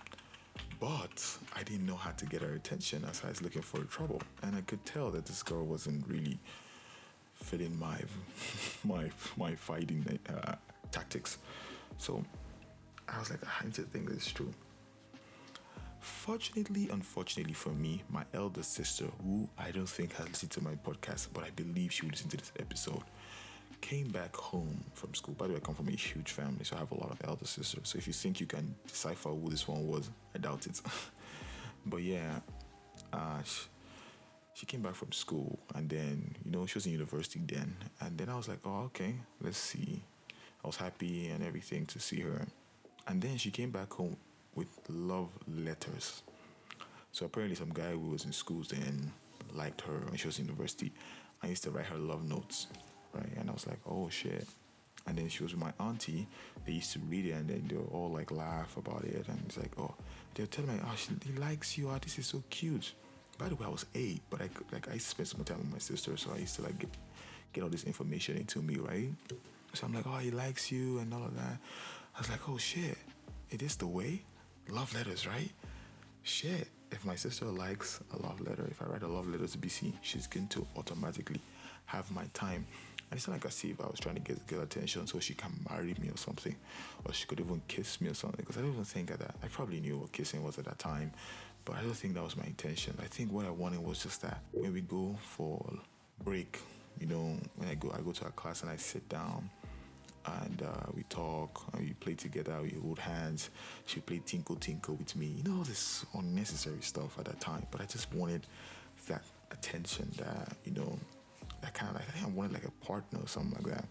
but 0.79 1.37
I 1.55 1.63
didn't 1.63 1.87
know 1.87 1.97
how 1.97 2.13
to 2.13 2.27
get 2.27 2.43
her 2.43 2.55
attention 2.55 3.05
as 3.09 3.23
I 3.25 3.29
was 3.29 3.43
looking 3.43 3.63
for 3.63 3.81
trouble, 3.85 4.23
and 4.43 4.57
I 4.57 4.63
could 4.63 4.85
tell 4.87 5.11
that 5.11 5.27
this 5.27 5.43
girl 5.43 5.67
wasn't 5.67 6.07
really 6.09 6.39
fitting 7.35 7.79
my 7.79 7.99
my 8.85 9.11
my 9.37 9.55
fighting 9.55 10.19
uh, 10.29 10.55
tactics. 10.91 11.39
So 11.99 12.25
I 13.09 13.19
was 13.19 13.31
like, 13.31 13.41
I 13.45 13.65
need 13.65 13.75
to 13.75 13.83
think 13.83 14.09
this 14.09 14.29
through. 14.29 14.55
Fortunately, 16.01 16.89
unfortunately 16.91 17.53
for 17.53 17.71
me, 17.71 18.03
my 18.09 18.25
elder 18.33 18.63
sister, 18.63 19.05
who 19.23 19.49
I 19.59 19.71
don't 19.71 19.89
think 19.89 20.15
has 20.15 20.29
listened 20.29 20.51
to 20.53 20.65
my 20.65 20.75
podcast, 20.77 21.29
but 21.35 21.45
I 21.45 21.51
believe 21.51 21.93
she 21.93 22.03
will 22.03 22.11
listen 22.11 22.31
to 22.31 22.39
this 22.39 22.53
episode, 22.59 23.03
came 23.83 24.09
back 24.09 24.35
home 24.35 24.83
from 24.95 25.15
school. 25.15 25.35
By 25.35 25.47
the 25.47 25.53
way, 25.53 25.59
I 25.59 25.61
come 25.61 25.75
from 25.75 25.89
a 25.89 25.93
huge 25.93 26.33
family, 26.33 26.65
so 26.65 26.77
I 26.77 26.81
have 26.81 26.91
a 26.93 26.95
lot 26.95 27.11
of 27.11 27.19
elder 27.25 27.45
sisters. 27.45 27.83
So 27.85 27.99
if 27.99 28.07
you 28.07 28.15
think 28.15 28.41
you 28.41 28.47
can 28.47 28.75
decipher 28.87 29.29
who 29.29 29.51
this 29.51 29.69
one 29.69 29.87
was, 29.87 30.11
I 30.35 30.39
doubt 30.39 30.67
it. 30.67 30.81
but 31.87 31.99
yeah, 31.99 32.41
uh, 33.13 33.43
she, 33.43 33.67
she 34.55 34.67
came 34.67 34.81
back 34.81 34.95
from 34.95 35.13
school, 35.13 35.59
and 35.75 35.89
then 35.89 36.35
you 36.45 36.51
know 36.51 36.65
she 36.65 36.77
was 36.79 36.87
in 36.87 36.93
university 36.93 37.41
then, 37.47 37.77
and 38.01 38.17
then 38.17 38.31
I 38.31 38.37
was 38.37 38.49
like, 38.49 38.61
oh 38.65 38.85
okay, 38.85 39.17
let's 39.43 39.59
see. 39.59 40.03
I 40.65 40.67
was 40.67 40.77
happy 40.77 41.29
and 41.29 41.45
everything 41.45 41.85
to 41.87 41.99
see 41.99 42.21
her, 42.21 42.47
and 43.07 43.21
then 43.21 43.37
she 43.37 43.51
came 43.51 43.71
back 43.71 43.93
home 43.93 44.17
with 44.55 44.69
love 44.89 45.31
letters. 45.49 46.23
So 47.13 47.27
apparently, 47.27 47.57
some 47.57 47.73
guy 47.73 47.91
who 47.91 48.11
was 48.11 48.25
in 48.25 48.33
schools 48.33 48.69
then 48.69 49.13
liked 49.53 49.81
her 49.83 50.01
when 50.09 50.17
she 50.17 50.29
was 50.29 50.39
in 50.39 50.47
university. 50.47 50.93
I 51.43 51.49
used 51.49 51.65
to 51.65 51.71
write 51.71 51.87
her 51.87 51.97
love 51.99 52.25
notes, 52.25 52.69
right? 53.13 53.33
And 53.39 53.51
I 53.51 53.53
was 53.53 53.67
like, 53.67 53.81
oh 53.89 54.09
shit. 54.09 54.47
And 55.07 55.17
then 55.17 55.29
she 55.29 55.43
was 55.43 55.55
with 55.55 55.63
my 55.63 55.73
auntie. 55.81 56.29
They 56.67 56.73
used 56.73 56.93
to 56.93 56.99
read 57.01 57.27
it, 57.27 57.33
and 57.33 57.49
then 57.49 57.67
they 57.69 57.77
were 57.77 57.87
all 57.87 58.11
like 58.11 58.31
laugh 58.31 58.77
about 58.77 59.05
it. 59.05 59.27
And 59.29 59.41
it's 59.47 59.57
like, 59.57 59.73
oh, 59.79 59.95
they'll 60.35 60.47
tell 60.47 60.67
me, 60.67 60.75
oh, 60.85 60.95
she, 60.97 61.13
he 61.25 61.39
likes 61.39 61.79
you. 61.79 61.89
Oh, 61.91 61.99
this 62.01 62.19
is 62.19 62.27
so 62.27 62.43
cute. 62.51 62.93
By 63.39 63.49
the 63.49 63.55
way, 63.55 63.67
I 63.67 63.71
was 63.71 63.87
eight, 63.95 64.21
but 64.29 64.43
I 64.43 64.51
like 64.73 64.89
I 64.89 64.95
used 64.95 65.07
to 65.07 65.11
spend 65.11 65.29
some 65.29 65.45
time 65.45 65.59
with 65.59 65.73
my 65.73 65.79
sister, 65.79 66.17
so 66.17 66.31
I 66.35 66.39
used 66.39 66.57
to 66.57 66.63
like 66.63 66.79
get 66.79 66.91
get 67.53 67.65
all 67.65 67.71
this 67.71 67.85
information 67.85 68.37
into 68.37 68.61
me, 68.61 68.77
right? 68.77 69.11
So 69.73 69.87
I'm 69.87 69.95
like, 69.95 70.07
oh, 70.07 70.19
he 70.19 70.31
likes 70.31 70.71
you 70.71 70.99
and 70.99 71.13
all 71.15 71.25
of 71.25 71.35
that. 71.35 71.59
I 72.15 72.19
was 72.19 72.29
like, 72.29 72.49
oh 72.49 72.59
shit, 72.59 72.99
it 73.51 73.63
is 73.63 73.77
the 73.77 73.87
way. 73.87 74.23
Love 74.69 74.95
letters, 74.95 75.27
right? 75.27 75.51
Shit. 76.23 76.69
If 76.93 77.05
my 77.05 77.15
sister 77.15 77.45
likes 77.45 78.01
a 78.13 78.23
love 78.23 78.41
letter, 78.41 78.67
if 78.71 78.83
I 78.83 78.87
write 78.87 79.03
a 79.03 79.09
love 79.09 79.29
letter 79.29 79.47
to 79.47 79.59
Bisi, 79.59 79.93
she's 80.03 80.27
going 80.27 80.49
to 80.49 80.67
automatically 80.77 81.41
have 81.87 82.11
my 82.11 82.25
time. 82.35 82.67
And 83.11 83.19
it's 83.19 83.27
not 83.27 83.35
like 83.35 83.47
I 83.47 83.49
see 83.49 83.71
if 83.71 83.81
I 83.81 83.87
was 83.87 83.99
trying 83.99 84.17
to 84.17 84.21
get 84.21 84.47
girl 84.47 84.63
attention 84.63 85.07
so 85.07 85.19
she 85.19 85.35
can 85.35 85.53
marry 85.69 85.95
me 86.01 86.11
or 86.11 86.17
something, 86.17 86.55
or 87.05 87.13
she 87.13 87.27
could 87.27 87.41
even 87.41 87.63
kiss 87.69 88.01
me 88.01 88.09
or 88.09 88.15
something. 88.15 88.41
Because 88.41 88.57
I 88.57 88.61
don't 88.61 88.73
even 88.73 88.85
think 88.85 89.11
of 89.11 89.19
that. 89.19 89.35
I 89.43 89.49
probably 89.49 89.81
knew 89.81 89.99
what 89.99 90.13
kissing 90.13 90.45
was 90.45 90.59
at 90.59 90.65
that 90.67 90.79
time, 90.79 91.13
but 91.65 91.77
I 91.77 91.83
don't 91.83 91.95
think 91.95 92.15
that 92.15 92.23
was 92.23 92.37
my 92.37 92.45
intention. 92.45 92.97
I 93.01 93.07
think 93.07 93.33
what 93.33 93.47
I 93.47 93.51
wanted 93.51 93.85
was 93.85 94.03
just 94.03 94.23
that 94.23 94.39
when 94.53 94.73
we 94.73 94.81
go 94.81 95.17
for 95.21 95.65
break, 96.25 96.61
you 97.01 97.07
know, 97.07 97.37
when 97.57 97.69
I 97.69 97.75
go, 97.75 97.93
I 97.97 98.01
go 98.01 98.13
to 98.13 98.27
a 98.27 98.31
class 98.31 98.63
and 98.63 98.71
I 98.71 98.77
sit 98.77 99.09
down 99.09 99.51
and 100.43 100.63
uh, 100.63 100.87
we 100.95 101.03
talk 101.05 101.63
and 101.73 101.83
we 101.87 101.93
play 101.95 102.15
together. 102.15 102.59
We 102.63 102.71
hold 102.71 102.99
hands. 102.99 103.51
She 103.87 104.01
played 104.01 104.27
Tinkle 104.27 104.57
Tinkle 104.57 104.97
with 104.97 105.17
me. 105.17 105.27
You 105.27 105.45
know, 105.45 105.63
this 105.65 106.05
unnecessary 106.15 106.81
stuff 106.81 107.19
at 107.19 107.27
that 107.27 107.41
time. 107.41 107.67
But 107.71 107.81
I 107.81 107.85
just 107.85 108.13
wanted 108.15 108.47
that 109.09 109.23
attention, 109.51 110.11
that 110.19 110.57
you 110.65 110.73
know, 110.73 110.99
that 111.63 111.75
kind 111.75 111.91
of 111.91 111.97
like 111.97 112.09
I 112.09 112.13
think 112.13 112.27
I 112.27 112.29
wanted 112.29 112.53
like 112.53 112.65
a 112.65 112.85
partner 112.85 113.21
or 113.23 113.29
something 113.29 113.63
like 113.63 113.75
that, 113.75 113.85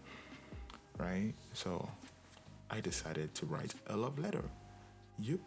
right? 0.98 1.32
So 1.52 1.88
I 2.70 2.80
decided 2.80 3.34
to 3.36 3.46
write 3.46 3.74
a 3.88 3.96
love 3.96 4.18
letter. 4.18 4.44
Yup. 5.18 5.40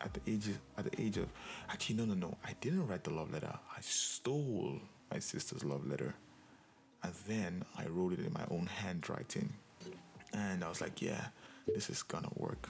At 0.00 0.12
the 0.12 0.20
age 0.30 0.50
at 0.76 0.90
the 0.90 1.00
age 1.00 1.16
of 1.16 1.28
actually 1.70 1.96
no 1.96 2.04
no 2.04 2.12
no 2.12 2.36
I 2.44 2.52
didn't 2.60 2.86
write 2.86 3.04
the 3.04 3.12
love 3.12 3.32
letter. 3.32 3.52
I 3.74 3.80
stole 3.80 4.78
my 5.10 5.18
sister's 5.18 5.64
love 5.64 5.86
letter. 5.86 6.14
And 7.02 7.14
then 7.28 7.64
I 7.78 7.86
wrote 7.86 8.14
it 8.14 8.18
in 8.20 8.32
my 8.32 8.44
own 8.50 8.66
handwriting 8.66 9.52
and 10.36 10.62
I 10.62 10.68
was 10.68 10.80
like, 10.80 11.00
yeah, 11.00 11.26
this 11.66 11.88
is 11.88 12.02
gonna 12.02 12.28
work. 12.36 12.68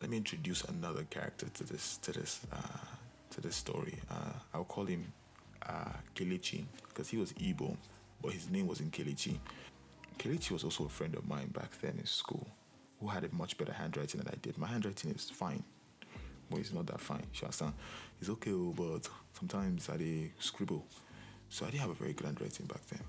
Let 0.00 0.10
me 0.10 0.16
introduce 0.16 0.62
another 0.64 1.04
character 1.10 1.46
to 1.52 1.64
this 1.64 1.98
to 1.98 2.12
this 2.12 2.40
uh, 2.52 2.86
to 3.30 3.40
this 3.40 3.56
story. 3.56 3.96
Uh, 4.10 4.32
I'll 4.54 4.64
call 4.64 4.84
him 4.84 5.12
uh, 5.68 5.92
because 6.14 7.08
he 7.08 7.16
was 7.16 7.32
Igbo, 7.34 7.76
but 8.22 8.32
his 8.32 8.48
name 8.50 8.66
was 8.66 8.80
in 8.80 8.90
Kelechi. 8.90 9.38
Kelechi 10.18 10.52
was 10.52 10.64
also 10.64 10.84
a 10.84 10.88
friend 10.88 11.14
of 11.14 11.26
mine 11.28 11.48
back 11.48 11.78
then 11.80 11.96
in 11.98 12.06
school, 12.06 12.46
who 13.00 13.08
had 13.08 13.24
a 13.24 13.34
much 13.34 13.58
better 13.58 13.72
handwriting 13.72 14.20
than 14.20 14.32
I 14.32 14.36
did. 14.40 14.56
My 14.56 14.68
handwriting 14.68 15.10
is 15.10 15.28
fine, 15.28 15.62
but 16.50 16.60
it's 16.60 16.72
not 16.72 16.86
that 16.86 17.00
fine. 17.00 17.24
You 17.34 17.42
understand? 17.42 17.72
It's 18.20 18.30
okay, 18.30 18.52
oh, 18.52 18.72
but 18.76 19.08
sometimes 19.32 19.90
I 19.90 20.30
scribble, 20.38 20.86
so 21.48 21.66
I 21.66 21.70
didn't 21.70 21.80
have 21.82 21.90
a 21.90 21.94
very 21.94 22.12
good 22.12 22.26
handwriting 22.26 22.66
back 22.66 22.86
then. 22.86 23.02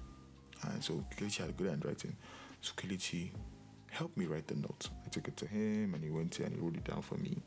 And 0.64 0.84
so 0.84 1.06
Kelechi 1.16 1.38
had 1.38 1.56
good 1.56 1.70
handwriting. 1.70 2.16
So 2.62 2.74
Kelechi 2.76 3.30
helped 3.90 4.18
me 4.18 4.26
write 4.26 4.48
the 4.48 4.56
note. 4.56 4.90
I 5.06 5.10
took 5.10 5.28
it 5.28 5.38
to 5.38 5.48
him 5.48 5.94
and 5.94 6.04
he 6.04 6.10
went 6.10 6.32
there 6.38 6.48
and 6.48 6.56
he 6.56 6.62
wrote 6.62 6.76
it 6.76 6.84
down 6.84 7.02
for 7.02 7.16
me. 7.16 7.38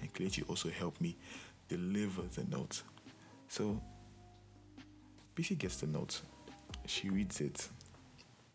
And 0.00 0.12
Kelechi 0.12 0.48
also 0.48 0.68
helped 0.68 1.00
me 1.00 1.16
deliver 1.68 2.22
the 2.22 2.44
note. 2.44 2.82
So 3.48 3.80
Bisi 5.34 5.56
gets 5.56 5.76
the 5.76 5.86
note. 5.86 6.20
She 6.86 7.08
reads 7.10 7.40
it. 7.40 7.68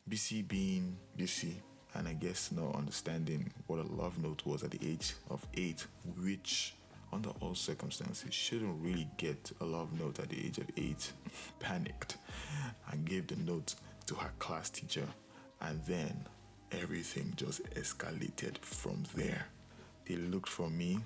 Bisi 0.10 0.48
being 0.48 0.98
Bisi, 1.18 1.54
and 1.94 2.08
I 2.08 2.14
guess 2.14 2.52
not 2.52 2.76
understanding 2.76 3.52
what 3.68 3.80
a 3.80 3.84
love 3.84 4.18
note 4.22 4.42
was 4.46 4.64
at 4.64 4.72
the 4.72 4.80
age 4.82 5.14
of 5.30 5.46
eight, 5.56 5.86
which 6.18 6.74
under 7.14 7.30
all 7.42 7.56
circumstances 7.56 8.34
shouldn't 8.34 8.82
really 8.82 9.08
get 9.18 9.52
a 9.62 9.66
love 9.66 9.98
note 10.00 10.20
at 10.20 10.30
the 10.30 10.46
age 10.46 10.58
of 10.58 10.68
eight, 10.78 11.12
panicked 11.60 12.18
and 12.92 13.06
gave 13.06 13.28
the 13.28 13.36
note 13.36 13.76
to 14.06 14.16
her 14.16 14.32
class 14.40 14.70
teacher. 14.70 15.08
And 15.62 15.82
then 15.86 16.26
everything 16.72 17.34
just 17.36 17.64
escalated 17.72 18.58
from 18.60 19.04
there. 19.16 19.48
They 20.06 20.16
looked 20.16 20.50
for 20.50 20.70
me. 20.70 21.00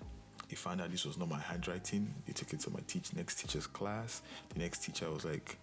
They 0.50 0.56
found 0.56 0.82
out 0.82 0.92
this 0.92 1.06
was 1.06 1.18
not 1.18 1.30
my 1.30 1.40
handwriting. 1.40 2.14
They 2.28 2.34
took 2.34 2.54
it 2.54 2.60
to 2.62 2.70
my 2.70 2.80
teach 2.88 3.14
next 3.16 3.40
teacher's 3.40 3.68
class. 3.68 4.22
The 4.54 4.60
next 4.60 4.84
teacher 4.84 5.10
was 5.10 5.26
like, 5.26 5.58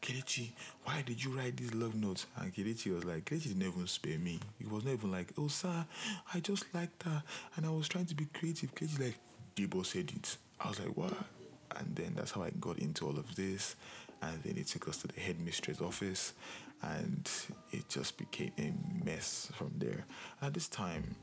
Kelechi, 0.00 0.50
why 0.84 1.02
did 1.02 1.22
you 1.22 1.36
write 1.36 1.56
these 1.56 1.74
love 1.74 1.94
notes? 1.94 2.26
And 2.36 2.54
Kelechi 2.54 2.94
was 2.94 3.04
like, 3.04 3.24
Kelechi 3.24 3.48
didn't 3.48 3.62
even 3.62 3.86
spare 3.86 4.18
me. 4.18 4.40
He 4.58 4.66
was 4.66 4.84
not 4.84 4.94
even 4.94 5.12
like, 5.12 5.32
oh, 5.36 5.48
sir, 5.48 5.84
I 6.32 6.40
just 6.40 6.64
liked 6.72 7.02
her 7.02 7.22
and 7.56 7.66
I 7.66 7.70
was 7.70 7.88
trying 7.88 8.06
to 8.06 8.14
be 8.14 8.26
creative. 8.32 8.74
Kelechi 8.74 9.00
like, 9.00 9.18
Debo 9.56 9.84
said 9.84 10.10
it. 10.14 10.36
I 10.60 10.68
was 10.68 10.78
like, 10.78 10.96
what? 10.96 11.12
And 11.76 11.94
then 11.94 12.12
that's 12.16 12.30
how 12.30 12.42
I 12.42 12.50
got 12.60 12.78
into 12.78 13.06
all 13.06 13.18
of 13.18 13.34
this. 13.36 13.76
And 14.22 14.42
then 14.42 14.56
he 14.56 14.64
took 14.64 14.88
us 14.88 14.98
to 14.98 15.08
the 15.08 15.20
headmistress 15.20 15.80
office 15.80 16.34
and 16.82 17.28
it 17.72 17.88
just 17.88 18.16
became 18.16 18.52
a 18.58 18.72
mess 19.04 19.50
from 19.54 19.72
there. 19.78 20.04
At 20.42 20.54
this 20.54 20.68
time, 20.68 21.14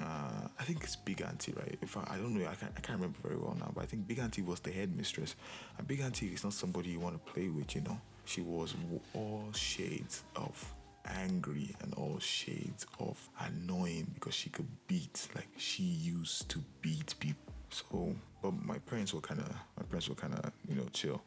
uh, 0.00 0.48
I 0.58 0.64
think 0.64 0.82
it's 0.82 0.96
Big 0.96 1.22
Auntie, 1.22 1.52
right? 1.52 1.76
If 1.82 1.96
I, 1.96 2.04
I 2.10 2.16
don't 2.16 2.34
know, 2.34 2.46
I 2.46 2.54
can't, 2.54 2.72
I 2.76 2.80
can't 2.80 2.98
remember 2.98 3.18
very 3.22 3.36
well 3.36 3.56
now, 3.58 3.70
but 3.74 3.82
I 3.82 3.86
think 3.86 4.06
Big 4.06 4.18
Auntie 4.18 4.42
was 4.42 4.60
the 4.60 4.70
headmistress. 4.70 5.36
And 5.78 5.86
Big 5.86 6.00
Auntie 6.00 6.28
is 6.28 6.44
not 6.44 6.54
somebody 6.54 6.90
you 6.90 7.00
want 7.00 7.14
to 7.14 7.32
play 7.32 7.48
with, 7.48 7.74
you 7.74 7.82
know. 7.82 8.00
She 8.24 8.40
was 8.40 8.74
all 9.14 9.48
shades 9.54 10.22
of 10.36 10.72
angry 11.06 11.74
and 11.82 11.92
all 11.94 12.18
shades 12.20 12.86
of 13.00 13.18
annoying 13.40 14.10
because 14.14 14.34
she 14.34 14.50
could 14.50 14.68
beat, 14.86 15.28
like 15.34 15.48
she 15.56 15.82
used 15.82 16.48
to 16.50 16.62
beat 16.80 17.14
people. 17.18 17.52
So, 17.70 18.14
but 18.42 18.52
my 18.64 18.78
parents 18.78 19.12
were 19.12 19.20
kind 19.20 19.40
of, 19.40 19.48
my 19.76 19.82
parents 19.88 20.08
were 20.08 20.14
kind 20.14 20.34
of, 20.34 20.52
you 20.68 20.76
know, 20.76 20.86
chill. 20.92 21.22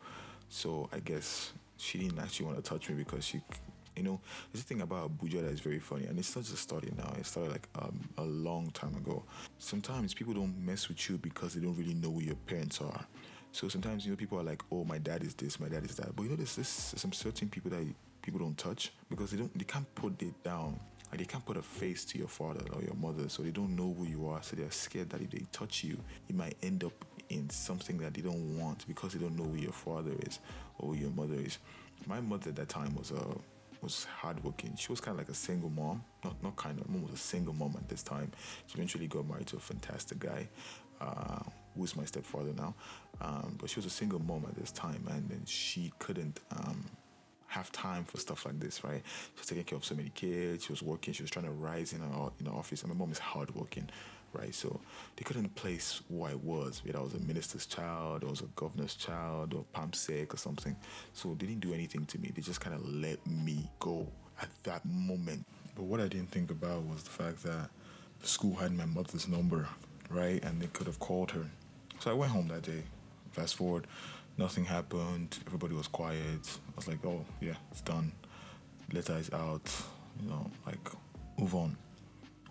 So 0.50 0.90
I 0.94 1.00
guess 1.00 1.52
she 1.78 1.98
didn't 1.98 2.20
actually 2.20 2.46
want 2.46 2.58
to 2.58 2.64
touch 2.64 2.90
me 2.90 2.96
because 2.96 3.26
she 3.26 3.42
you 3.96 4.04
know, 4.04 4.20
there's 4.52 4.64
a 4.64 4.68
thing 4.68 4.82
about 4.82 5.18
Abuja 5.18 5.42
that 5.42 5.52
is 5.52 5.60
very 5.60 5.80
funny, 5.80 6.06
and 6.06 6.18
it's 6.20 6.36
not 6.36 6.46
just 6.46 6.62
starting 6.62 6.96
now. 6.98 7.14
It 7.18 7.26
started 7.26 7.52
like 7.52 7.68
um, 7.82 8.00
a 8.18 8.24
long 8.24 8.72
time 8.72 8.96
ago. 8.96 9.24
Sometimes 9.58 10.14
people 10.14 10.34
don't 10.34 10.58
mess 10.58 10.88
with 10.88 11.10
you 11.10 11.18
because 11.18 11.54
they 11.54 11.62
don't 11.62 11.78
really 11.78 11.94
know 11.94 12.12
who 12.12 12.22
your 12.22 12.36
parents 12.36 12.82
are. 12.82 13.06
So 13.52 13.70
sometimes 13.70 14.06
you 14.06 14.12
know 14.12 14.18
people 14.18 14.40
are 14.40 14.44
like, 14.44 14.64
"Oh, 14.72 14.84
my 14.84 14.98
dad 14.98 15.24
is 15.24 15.34
this, 15.34 15.60
my 15.60 15.70
dad 15.70 15.86
is 15.86 15.96
that," 15.96 16.16
but 16.16 16.24
you 16.24 16.30
know, 16.30 16.36
there's, 16.36 16.56
there's 16.56 16.68
some 16.68 17.14
certain 17.14 17.50
people 17.50 17.72
that 17.72 17.86
people 18.22 18.40
don't 18.40 18.58
touch 18.58 18.92
because 19.10 19.32
they 19.32 19.38
don't, 19.38 19.58
they 19.58 19.66
can't 19.66 19.94
put 19.96 20.22
it 20.22 20.44
down. 20.44 20.80
Like 21.12 21.20
they 21.20 21.26
can't 21.26 21.46
put 21.46 21.56
a 21.56 21.62
face 21.62 22.04
to 22.06 22.18
your 22.18 22.28
father 22.28 22.66
or 22.74 22.82
your 22.82 22.96
mother, 22.96 23.30
so 23.30 23.44
they 23.44 23.52
don't 23.52 23.76
know 23.76 23.96
who 23.98 24.06
you 24.06 24.28
are. 24.28 24.42
So 24.42 24.56
they're 24.56 24.72
scared 24.72 25.10
that 25.12 25.22
if 25.22 25.30
they 25.30 25.46
touch 25.52 25.84
you, 25.84 25.98
you 26.28 26.36
might 26.36 26.58
end 26.64 26.84
up 26.84 27.06
in 27.30 27.50
something 27.50 27.98
that 28.00 28.14
they 28.14 28.22
don't 28.22 28.60
want 28.60 28.88
because 28.88 29.14
they 29.14 29.20
don't 29.20 29.38
know 29.38 29.46
who 29.46 29.58
your 29.58 29.72
father 29.72 30.12
is 30.26 30.40
or 30.80 30.90
who 30.90 30.96
your 30.96 31.12
mother 31.12 31.36
is. 31.36 31.60
My 32.08 32.20
mother 32.22 32.50
at 32.50 32.56
that 32.58 32.70
time 32.70 32.96
was 32.96 33.12
a 33.12 33.24
was 33.86 34.06
hardworking. 34.06 34.76
She 34.78 34.92
was 34.92 35.00
kind 35.00 35.14
of 35.16 35.20
like 35.20 35.30
a 35.30 35.40
single 35.48 35.70
mom, 35.70 36.04
not 36.24 36.36
not 36.44 36.56
kind 36.56 36.80
of. 36.80 36.90
Mom 36.90 37.04
was 37.04 37.14
a 37.14 37.18
single 37.34 37.54
mom 37.54 37.76
at 37.78 37.88
this 37.88 38.04
time. 38.04 38.32
She 38.68 38.76
eventually 38.76 39.08
got 39.08 39.28
married 39.28 39.48
to 39.48 39.58
a 39.58 39.60
fantastic 39.60 40.20
guy, 40.20 40.50
uh, 41.00 41.44
who's 41.76 41.96
my 41.96 42.06
stepfather 42.06 42.54
now. 42.54 42.74
Um, 43.22 43.56
but 43.60 43.70
she 43.70 43.78
was 43.78 43.86
a 43.86 43.96
single 44.02 44.20
mom 44.20 44.46
at 44.50 44.56
this 44.56 44.72
time, 44.72 45.04
and 45.10 45.30
then 45.30 45.44
she 45.46 45.94
couldn't. 46.00 46.40
Um, 46.52 46.86
have 47.48 47.72
time 47.72 48.04
for 48.04 48.18
stuff 48.18 48.46
like 48.46 48.60
this, 48.60 48.84
right? 48.84 49.02
She 49.36 49.40
was 49.40 49.48
taking 49.48 49.64
care 49.64 49.78
of 49.78 49.86
so 49.86 49.96
many 49.96 50.10
kids. 50.10 50.66
She 50.66 50.74
was 50.74 50.84
working. 50.84 51.14
She 51.14 51.24
was 51.24 51.32
trying 51.32 51.46
to 51.46 51.52
rise 51.52 51.94
in 51.94 52.02
her 52.02 52.30
in 52.40 52.48
her 52.48 52.52
office. 52.52 52.82
And 52.82 52.92
my 52.92 52.98
mom 52.98 53.12
is 53.12 53.20
hardworking, 53.20 53.90
right? 54.36 54.54
So 54.54 54.80
they 55.16 55.24
couldn't 55.24 55.56
place 55.56 56.02
who 56.10 56.24
I 56.24 56.36
was. 56.36 56.82
Whether 56.86 57.00
I 57.00 57.02
was 57.02 57.14
a 57.14 57.20
minister's 57.20 57.66
child, 57.66 58.24
or 58.24 58.28
was 58.28 58.42
a 58.42 58.50
governor's 58.56 58.96
child, 58.96 59.54
or 59.54 59.66
Perm 59.74 59.94
Sec 59.94 60.34
or 60.34 60.38
something. 60.38 60.76
So 61.14 61.36
they 61.40 61.48
didn't 61.48 61.62
do 61.62 61.74
anything 61.74 62.06
to 62.06 62.20
me. 62.20 62.32
They 62.36 62.42
just 62.42 62.62
kind 62.62 62.76
of 62.76 62.88
let 62.88 63.26
me 63.26 63.70
go 63.80 64.08
at 64.42 64.50
that 64.64 64.86
moment. 64.86 65.46
But 65.76 65.84
what 65.84 66.00
I 66.00 66.08
didn't 66.08 66.32
think 66.32 66.52
about 66.52 66.84
was 66.84 67.04
the 67.04 67.10
fact 67.10 67.44
that 67.44 67.70
the 68.22 68.28
school 68.28 68.56
had 68.56 68.72
my 68.72 68.86
mother's 68.86 69.28
number, 69.28 69.68
right? 70.10 70.44
And 70.44 70.62
they 70.62 70.68
could 70.68 70.88
have 70.88 71.00
called 71.00 71.32
her. 71.32 71.46
So 72.00 72.12
I 72.12 72.14
went 72.14 72.32
home 72.32 72.48
that 72.50 72.64
day. 72.64 72.84
Fast 73.32 73.56
forward, 73.56 73.86
nothing 74.38 74.64
happened. 74.66 75.38
Everybody 75.46 75.76
was 75.76 75.88
quiet. 75.88 76.20
I 76.22 76.76
was 76.76 76.88
like, 76.88 77.04
oh, 77.06 77.26
yeah, 77.42 77.56
it's 77.72 77.82
done. 77.82 78.14
Letter 78.94 79.18
is 79.18 79.32
out. 79.34 79.70
you 80.22 80.30
know, 80.30 80.50
like 80.66 80.90
move 81.38 81.56
on. 81.56 81.78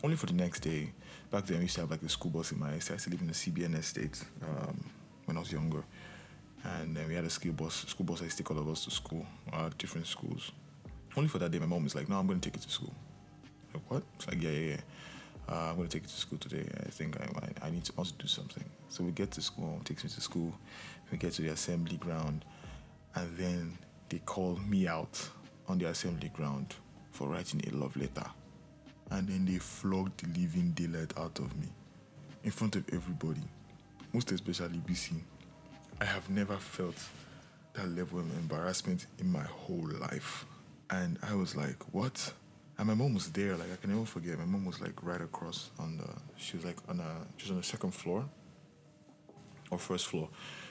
Only 0.04 0.16
for 0.16 0.26
the 0.26 0.34
next 0.34 0.60
day. 0.60 0.92
Back 1.30 1.46
then, 1.46 1.56
we 1.56 1.62
used 1.62 1.76
to 1.76 1.80
have 1.80 1.90
like 1.90 2.02
a 2.02 2.10
school 2.10 2.30
bus 2.30 2.52
in 2.52 2.60
my 2.60 2.72
estate. 2.72 2.92
I 2.92 2.94
used 2.96 3.04
to 3.04 3.10
live 3.10 3.22
in 3.22 3.28
the 3.28 3.32
CBN 3.32 3.74
estate 3.78 4.22
um, 4.42 4.84
when 5.24 5.38
I 5.38 5.40
was 5.40 5.50
younger. 5.50 5.82
And 6.62 6.94
then 6.94 7.08
we 7.08 7.14
had 7.14 7.24
a 7.24 7.30
school 7.30 7.54
bus. 7.54 7.86
School 7.88 8.04
bus, 8.04 8.20
I 8.20 8.24
used 8.24 8.36
to 8.36 8.42
take 8.42 8.50
all 8.50 8.58
of 8.58 8.68
us 8.68 8.84
to 8.84 8.90
school, 8.90 9.24
uh, 9.50 9.70
different 9.78 10.06
schools. 10.06 10.52
Only 11.16 11.28
for 11.30 11.38
that 11.38 11.50
day, 11.50 11.58
my 11.58 11.64
mom 11.64 11.84
was 11.84 11.94
like, 11.94 12.10
no, 12.10 12.18
I'm 12.18 12.26
going 12.26 12.38
to 12.38 12.50
take 12.50 12.60
you 12.60 12.66
to 12.66 12.70
school. 12.70 12.92
Like, 13.72 13.82
what? 13.90 14.02
It's 14.16 14.28
like, 14.28 14.42
yeah, 14.42 14.50
yeah, 14.50 14.68
yeah. 14.72 14.80
Uh, 15.48 15.70
I'm 15.70 15.76
going 15.76 15.88
to 15.88 15.96
take 15.96 16.02
you 16.02 16.08
to 16.08 16.20
school 16.20 16.38
today. 16.38 16.68
I 16.86 16.90
think 16.90 17.18
I, 17.18 17.24
I, 17.24 17.68
I 17.68 17.70
need 17.70 17.84
to 17.84 17.92
also 17.96 18.12
do 18.18 18.26
something. 18.26 18.64
So 18.90 19.04
we 19.04 19.10
get 19.10 19.30
to 19.30 19.40
school, 19.40 19.80
takes 19.86 20.04
me 20.04 20.10
to 20.10 20.20
school. 20.20 20.52
We 21.10 21.16
get 21.16 21.32
to 21.32 21.42
the 21.42 21.48
assembly 21.48 21.96
ground. 21.96 22.44
And 23.14 23.34
then 23.38 23.78
they 24.10 24.18
call 24.18 24.60
me 24.68 24.86
out 24.86 25.30
on 25.66 25.78
the 25.78 25.86
assembly 25.86 26.28
ground 26.28 26.74
for 27.10 27.28
writing 27.28 27.62
a 27.66 27.74
love 27.74 27.96
letter. 27.96 28.26
And 29.10 29.28
then 29.28 29.44
they 29.44 29.58
flogged 29.58 30.24
the 30.24 30.40
living 30.40 30.72
daylight 30.72 31.12
out 31.16 31.38
of 31.38 31.56
me 31.56 31.68
in 32.42 32.50
front 32.50 32.76
of 32.76 32.84
everybody, 32.92 33.42
most 34.12 34.32
especially 34.32 34.78
Bisi. 34.78 35.20
I 36.00 36.04
have 36.04 36.28
never 36.28 36.56
felt 36.56 36.96
that 37.74 37.88
level 37.88 38.20
of 38.20 38.30
embarrassment 38.38 39.06
in 39.18 39.30
my 39.30 39.42
whole 39.42 39.88
life. 40.00 40.46
And 40.90 41.18
I 41.22 41.34
was 41.34 41.56
like, 41.56 41.76
what? 41.92 42.32
And 42.78 42.88
my 42.88 42.94
mom 42.94 43.14
was 43.14 43.30
there, 43.30 43.56
like 43.56 43.72
I 43.72 43.76
can 43.76 43.90
never 43.90 44.04
forget. 44.04 44.38
My 44.38 44.44
mom 44.44 44.64
was 44.64 44.80
like 44.80 45.02
right 45.02 45.20
across 45.20 45.70
on 45.78 45.96
the 45.96 46.08
she 46.36 46.56
was 46.56 46.64
like 46.64 46.76
on 46.88 47.00
a 47.00 47.26
she 47.36 47.44
was 47.44 47.50
on 47.52 47.56
the 47.58 47.62
second 47.62 47.92
floor 47.92 48.24
or 49.70 49.78
first 49.78 50.06
floor, 50.06 50.28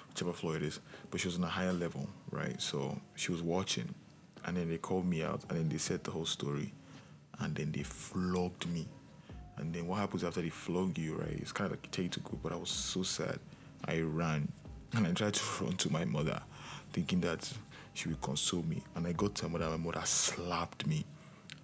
whichever 0.09 0.33
floor 0.33 0.57
it 0.57 0.63
is. 0.63 0.79
But 1.09 1.21
she 1.21 1.27
was 1.27 1.37
on 1.37 1.43
a 1.45 1.49
higher 1.49 1.71
level, 1.71 2.09
right? 2.29 2.61
So 2.61 2.99
she 3.15 3.31
was 3.31 3.41
watching 3.41 3.95
and 4.45 4.57
then 4.57 4.69
they 4.69 4.77
called 4.77 5.05
me 5.07 5.23
out 5.23 5.43
and 5.49 5.57
then 5.57 5.69
they 5.69 5.77
said 5.77 6.03
the 6.03 6.11
whole 6.11 6.25
story 6.25 6.73
and 7.39 7.55
then 7.55 7.71
they 7.71 7.83
flogged 7.83 8.67
me. 8.69 8.87
And 9.57 9.73
then 9.73 9.87
what 9.87 9.99
happens 9.99 10.23
after 10.23 10.41
they 10.41 10.49
flog 10.49 10.97
you, 10.97 11.15
right? 11.15 11.37
It's 11.39 11.51
kind 11.51 11.71
of 11.71 11.71
like 11.73 11.91
take 11.91 12.11
to 12.11 12.19
go, 12.21 12.39
but 12.41 12.51
I 12.51 12.55
was 12.55 12.69
so 12.69 13.03
sad. 13.03 13.39
I 13.85 13.99
ran 13.99 14.51
and 14.93 15.07
I 15.07 15.11
tried 15.11 15.33
to 15.33 15.43
run 15.63 15.75
to 15.77 15.91
my 15.91 16.05
mother, 16.05 16.41
thinking 16.91 17.21
that 17.21 17.51
she 17.93 18.09
would 18.09 18.21
console 18.21 18.63
me. 18.63 18.81
And 18.95 19.05
I 19.07 19.11
got 19.13 19.35
to 19.35 19.49
my 19.49 19.59
mother, 19.59 19.77
my 19.77 19.91
mother 19.91 20.05
slapped 20.05 20.87
me. 20.87 21.05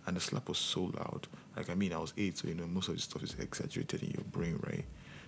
And 0.06 0.16
the 0.16 0.22
slap 0.22 0.50
was 0.50 0.58
so 0.58 0.84
loud. 0.84 1.28
Like, 1.56 1.70
I 1.70 1.76
mean, 1.76 1.94
I 1.94 1.98
was 1.98 2.14
eight, 2.18 2.38
so 2.38 2.48
you 2.48 2.56
know, 2.56 2.66
most 2.66 2.88
of 2.88 2.96
the 2.96 3.02
stuff 3.02 3.22
is 3.22 3.36
exaggerated 3.40 4.02
in 4.04 4.12
your 4.12 4.24
brain, 4.32 4.60
right? 4.66 4.86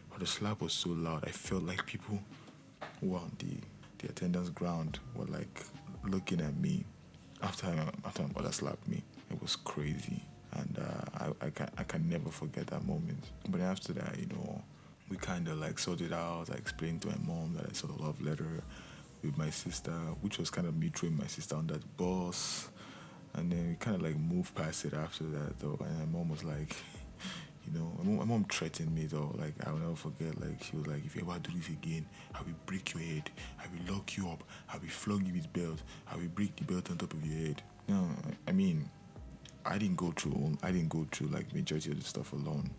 But 0.10 0.20
the 0.20 0.26
slap 0.26 0.62
was 0.62 0.74
so 0.74 0.90
loud, 0.90 1.24
I 1.26 1.32
felt 1.32 1.64
like 1.64 1.86
people 1.86 2.20
who 3.00 3.08
were 3.10 3.20
on 3.20 3.32
the, 3.40 3.58
the 4.00 4.10
attendance 4.10 4.50
ground 4.50 5.00
were 5.16 5.26
like 5.26 5.64
looking 6.04 6.42
at 6.42 6.56
me 6.58 6.84
after, 7.44 7.68
after 8.06 8.24
my 8.24 8.30
mother 8.36 8.52
slapped 8.52 8.88
me. 8.88 9.04
It 9.30 9.42
was 9.42 9.56
crazy. 9.56 10.24
And 10.54 10.80
uh, 10.80 11.26
I, 11.42 11.46
I, 11.46 11.50
can, 11.50 11.70
I 11.78 11.84
can 11.84 12.10
never 12.10 12.30
forget 12.30 12.68
that 12.68 12.86
moment. 12.86 13.24
But 13.50 13.62
after 13.62 13.94
that, 13.94 14.20
you 14.20 14.28
know, 14.28 14.62
we 15.10 15.18
kind 15.18 15.48
of 15.48 15.60
like 15.60 15.80
sorted 15.80 16.14
out. 16.14 16.50
I 16.52 16.56
explained 16.56 17.02
to 17.04 17.10
my 17.10 17.18
mom 17.26 17.54
that 17.58 17.68
I 17.70 17.74
saw 17.74 17.88
the 17.88 18.02
love 18.02 18.22
letter 18.22 18.62
with 19.24 19.38
my 19.38 19.50
sister, 19.50 19.92
which 20.22 20.38
was 20.40 20.50
kind 20.50 20.68
of 20.68 20.76
me 20.76 20.92
throwing 20.94 21.18
my 21.18 21.28
sister 21.28 21.56
on 21.56 21.68
that 21.68 21.98
bus. 21.98 22.70
And 23.34 23.52
then 23.52 23.70
we 23.70 23.76
kind 23.76 23.96
of 23.96 24.02
like 24.02 24.18
moved 24.18 24.56
past 24.56 24.86
it 24.86 24.94
after 24.94 25.24
that, 25.26 25.60
though. 25.60 25.78
And 25.86 26.00
my 26.00 26.20
mom 26.20 26.30
was 26.30 26.44
like, 26.44 26.76
you 27.66 27.80
know, 27.80 27.92
my 27.98 28.04
mom, 28.04 28.18
my 28.18 28.26
mom 28.26 28.46
threatened 28.46 28.94
me, 28.94 29.06
though. 29.06 29.34
Like, 29.38 29.54
I'll 29.66 29.78
never 29.78 29.96
forget. 29.96 30.40
Like, 30.42 30.64
she 30.64 30.76
was 30.76 30.88
like, 30.88 31.06
if 31.06 31.16
you 31.16 31.22
ever 31.22 31.40
do 31.40 31.52
this 31.56 31.70
again, 31.70 32.06
I 32.34 32.40
will 32.40 32.56
break 32.66 32.94
your 32.94 33.04
head. 33.04 33.30
I 33.60 33.66
will 33.68 33.96
lock 33.96 34.18
you 34.18 34.30
up. 34.30 34.44
I 34.74 34.78
will 34.78 34.90
flog 34.90 35.26
you 35.26 35.34
with 35.34 35.52
belt. 35.54 35.82
I 36.12 36.18
will 36.18 36.28
break 36.28 36.56
the 36.58 36.64
belt 36.64 36.92
on 36.92 36.98
top 36.98 37.14
of 37.14 37.26
your 37.26 37.48
head. 37.48 37.62
No, 37.88 38.10
I 38.48 38.52
mean, 38.52 38.90
I 39.66 39.78
didn't 39.78 39.98
go 39.98 40.12
through, 40.12 40.58
I 40.64 40.72
didn't 40.72 40.90
go 40.90 41.06
through 41.12 41.28
like 41.28 41.54
majority 41.54 41.92
of 41.92 42.00
the 42.00 42.06
stuff 42.06 42.34
alone 42.34 42.70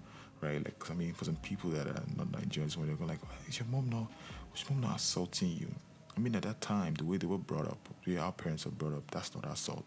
right? 0.42 0.62
Like, 0.62 0.90
I 0.90 0.94
mean, 0.94 1.14
for 1.14 1.24
some 1.24 1.36
people 1.36 1.70
that 1.70 1.86
are 1.86 2.02
not 2.16 2.30
Nigerians, 2.32 2.76
when 2.76 2.88
they're 2.88 2.96
going 2.96 3.08
like, 3.08 3.20
is 3.48 3.58
your 3.58 3.68
mom 3.68 3.88
not, 3.88 4.08
is 4.54 4.62
your 4.62 4.72
mom 4.72 4.90
not 4.90 4.96
assaulting 4.96 5.50
you? 5.50 5.68
I 6.14 6.20
mean, 6.20 6.34
at 6.34 6.42
that 6.42 6.60
time, 6.60 6.94
the 6.94 7.04
way 7.04 7.16
they 7.16 7.26
were 7.26 7.38
brought 7.38 7.66
up, 7.66 7.78
the 8.04 8.14
way 8.14 8.18
our 8.18 8.32
parents 8.32 8.66
were 8.66 8.72
brought 8.72 8.94
up, 8.94 9.10
that's 9.10 9.34
not 9.34 9.50
assault. 9.50 9.86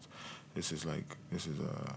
This 0.54 0.72
is 0.72 0.84
like, 0.84 1.16
this 1.30 1.46
is 1.46 1.60
uh, 1.60 1.92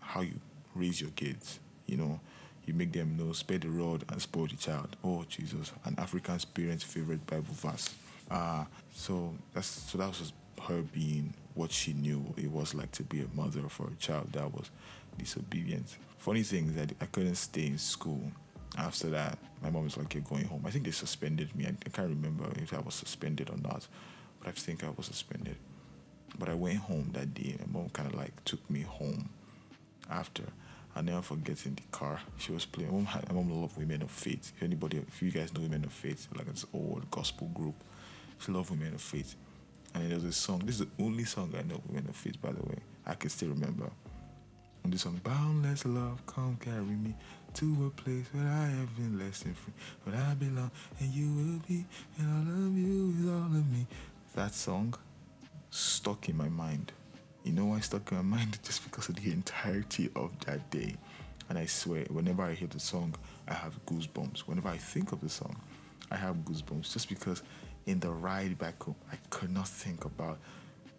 how 0.00 0.22
you 0.22 0.34
raise 0.74 1.00
your 1.00 1.10
kids, 1.10 1.58
you 1.86 1.98
know? 1.98 2.20
You 2.64 2.74
make 2.74 2.92
them 2.92 3.16
know, 3.16 3.32
spare 3.32 3.58
the 3.58 3.68
rod 3.68 4.04
and 4.10 4.20
spoil 4.20 4.46
the 4.46 4.56
child. 4.56 4.96
Oh, 5.02 5.24
Jesus. 5.26 5.72
An 5.84 5.94
African 5.98 6.38
parent's 6.52 6.84
favorite 6.84 7.26
Bible 7.26 7.54
verse. 7.54 7.94
Uh, 8.30 8.64
so 8.94 9.34
that's 9.54 9.66
so 9.66 9.96
that 9.96 10.08
was 10.08 10.34
her 10.68 10.82
being 10.82 11.32
what 11.58 11.72
she 11.72 11.92
knew 11.92 12.24
it 12.36 12.50
was 12.50 12.74
like 12.74 12.92
to 12.92 13.02
be 13.02 13.20
a 13.20 13.26
mother 13.34 13.68
for 13.68 13.88
a 13.88 13.94
child 13.96 14.32
that 14.32 14.54
was 14.54 14.70
disobedient. 15.18 15.96
Funny 16.18 16.42
thing 16.44 16.68
is 16.68 16.74
that 16.76 16.92
I 17.00 17.06
couldn't 17.06 17.34
stay 17.34 17.66
in 17.66 17.78
school. 17.78 18.22
After 18.76 19.10
that, 19.10 19.38
my 19.60 19.70
mom 19.70 19.84
was 19.84 19.96
like, 19.96 20.14
You're 20.14 20.22
going 20.22 20.44
home. 20.44 20.62
I 20.64 20.70
think 20.70 20.84
they 20.84 20.92
suspended 20.92 21.54
me. 21.56 21.66
I, 21.66 21.70
I 21.70 21.88
can't 21.90 22.08
remember 22.08 22.44
if 22.56 22.72
I 22.72 22.78
was 22.78 22.94
suspended 22.94 23.50
or 23.50 23.56
not, 23.56 23.86
but 24.40 24.48
I 24.48 24.52
think 24.52 24.84
I 24.84 24.90
was 24.96 25.06
suspended. 25.06 25.56
But 26.38 26.48
I 26.48 26.54
went 26.54 26.78
home 26.78 27.10
that 27.14 27.34
day. 27.34 27.56
My 27.66 27.80
mom 27.80 27.88
kind 27.90 28.08
of 28.08 28.14
like 28.14 28.44
took 28.44 28.70
me 28.70 28.82
home 28.82 29.30
after. 30.08 30.44
I 30.94 31.00
never 31.00 31.22
forget 31.22 31.66
in 31.66 31.74
the 31.74 31.82
car. 31.90 32.20
She 32.38 32.52
was 32.52 32.64
playing. 32.66 32.90
My 32.90 32.96
mom, 32.96 33.06
had, 33.06 33.28
my 33.28 33.34
mom 33.34 33.60
loved 33.60 33.76
Women 33.76 34.02
of 34.02 34.10
Faith. 34.10 34.52
If 34.56 34.62
anybody, 34.62 34.98
if 34.98 35.22
you 35.22 35.30
guys 35.30 35.52
know 35.52 35.62
Women 35.62 35.84
of 35.84 35.92
Faith, 35.92 36.28
like 36.36 36.46
this 36.46 36.66
old 36.72 37.10
gospel 37.10 37.48
group, 37.48 37.74
she 38.38 38.52
loved 38.52 38.70
Women 38.70 38.94
of 38.94 39.00
Faith. 39.00 39.34
And 39.94 40.10
there 40.10 40.16
was 40.16 40.24
a 40.24 40.32
song. 40.32 40.62
This 40.64 40.80
is 40.80 40.86
the 40.86 41.04
only 41.04 41.24
song 41.24 41.52
I 41.58 41.62
know 41.62 41.80
Women 41.88 42.08
of 42.08 42.16
Faith, 42.16 42.40
by 42.40 42.52
the 42.52 42.62
way. 42.62 42.76
I 43.06 43.14
can 43.14 43.30
still 43.30 43.48
remember. 43.48 43.90
And 44.84 44.92
this 44.92 45.02
song, 45.02 45.20
Boundless 45.24 45.84
Love, 45.84 46.24
come 46.26 46.56
carry 46.60 46.82
me 46.82 47.14
to 47.54 47.86
a 47.86 48.00
place 48.00 48.26
where 48.32 48.46
I 48.46 48.66
have 48.66 48.94
been 48.96 49.18
less 49.18 49.40
than 49.40 49.54
free, 49.54 49.72
but 50.04 50.14
I 50.14 50.34
belong, 50.34 50.70
and 51.00 51.10
you 51.10 51.26
will 51.26 51.60
be, 51.66 51.84
and 52.18 52.28
I 52.28 52.50
love 52.50 52.76
you 52.76 53.06
with 53.08 53.34
all 53.34 53.46
of 53.46 53.72
me. 53.72 53.86
That 54.34 54.54
song 54.54 54.94
stuck 55.70 56.28
in 56.28 56.36
my 56.36 56.48
mind. 56.48 56.92
You 57.44 57.52
know 57.52 57.66
why 57.66 57.80
stuck 57.80 58.10
in 58.12 58.18
my 58.18 58.22
mind? 58.36 58.58
Just 58.62 58.84
because 58.84 59.08
of 59.08 59.16
the 59.16 59.32
entirety 59.32 60.10
of 60.14 60.38
that 60.46 60.70
day. 60.70 60.96
And 61.48 61.58
I 61.58 61.66
swear, 61.66 62.04
whenever 62.10 62.42
I 62.42 62.52
hear 62.52 62.68
the 62.68 62.78
song, 62.78 63.14
I 63.48 63.54
have 63.54 63.74
goosebumps. 63.86 64.40
Whenever 64.40 64.68
I 64.68 64.76
think 64.76 65.12
of 65.12 65.20
the 65.20 65.30
song, 65.30 65.56
I 66.10 66.16
have 66.16 66.36
goosebumps. 66.36 66.92
Just 66.92 67.08
because 67.08 67.42
in 67.86 68.00
the 68.00 68.10
ride 68.10 68.58
back 68.58 68.82
home, 68.82 68.96
I 69.12 69.16
could 69.30 69.52
not 69.52 69.68
think 69.68 70.04
about 70.04 70.38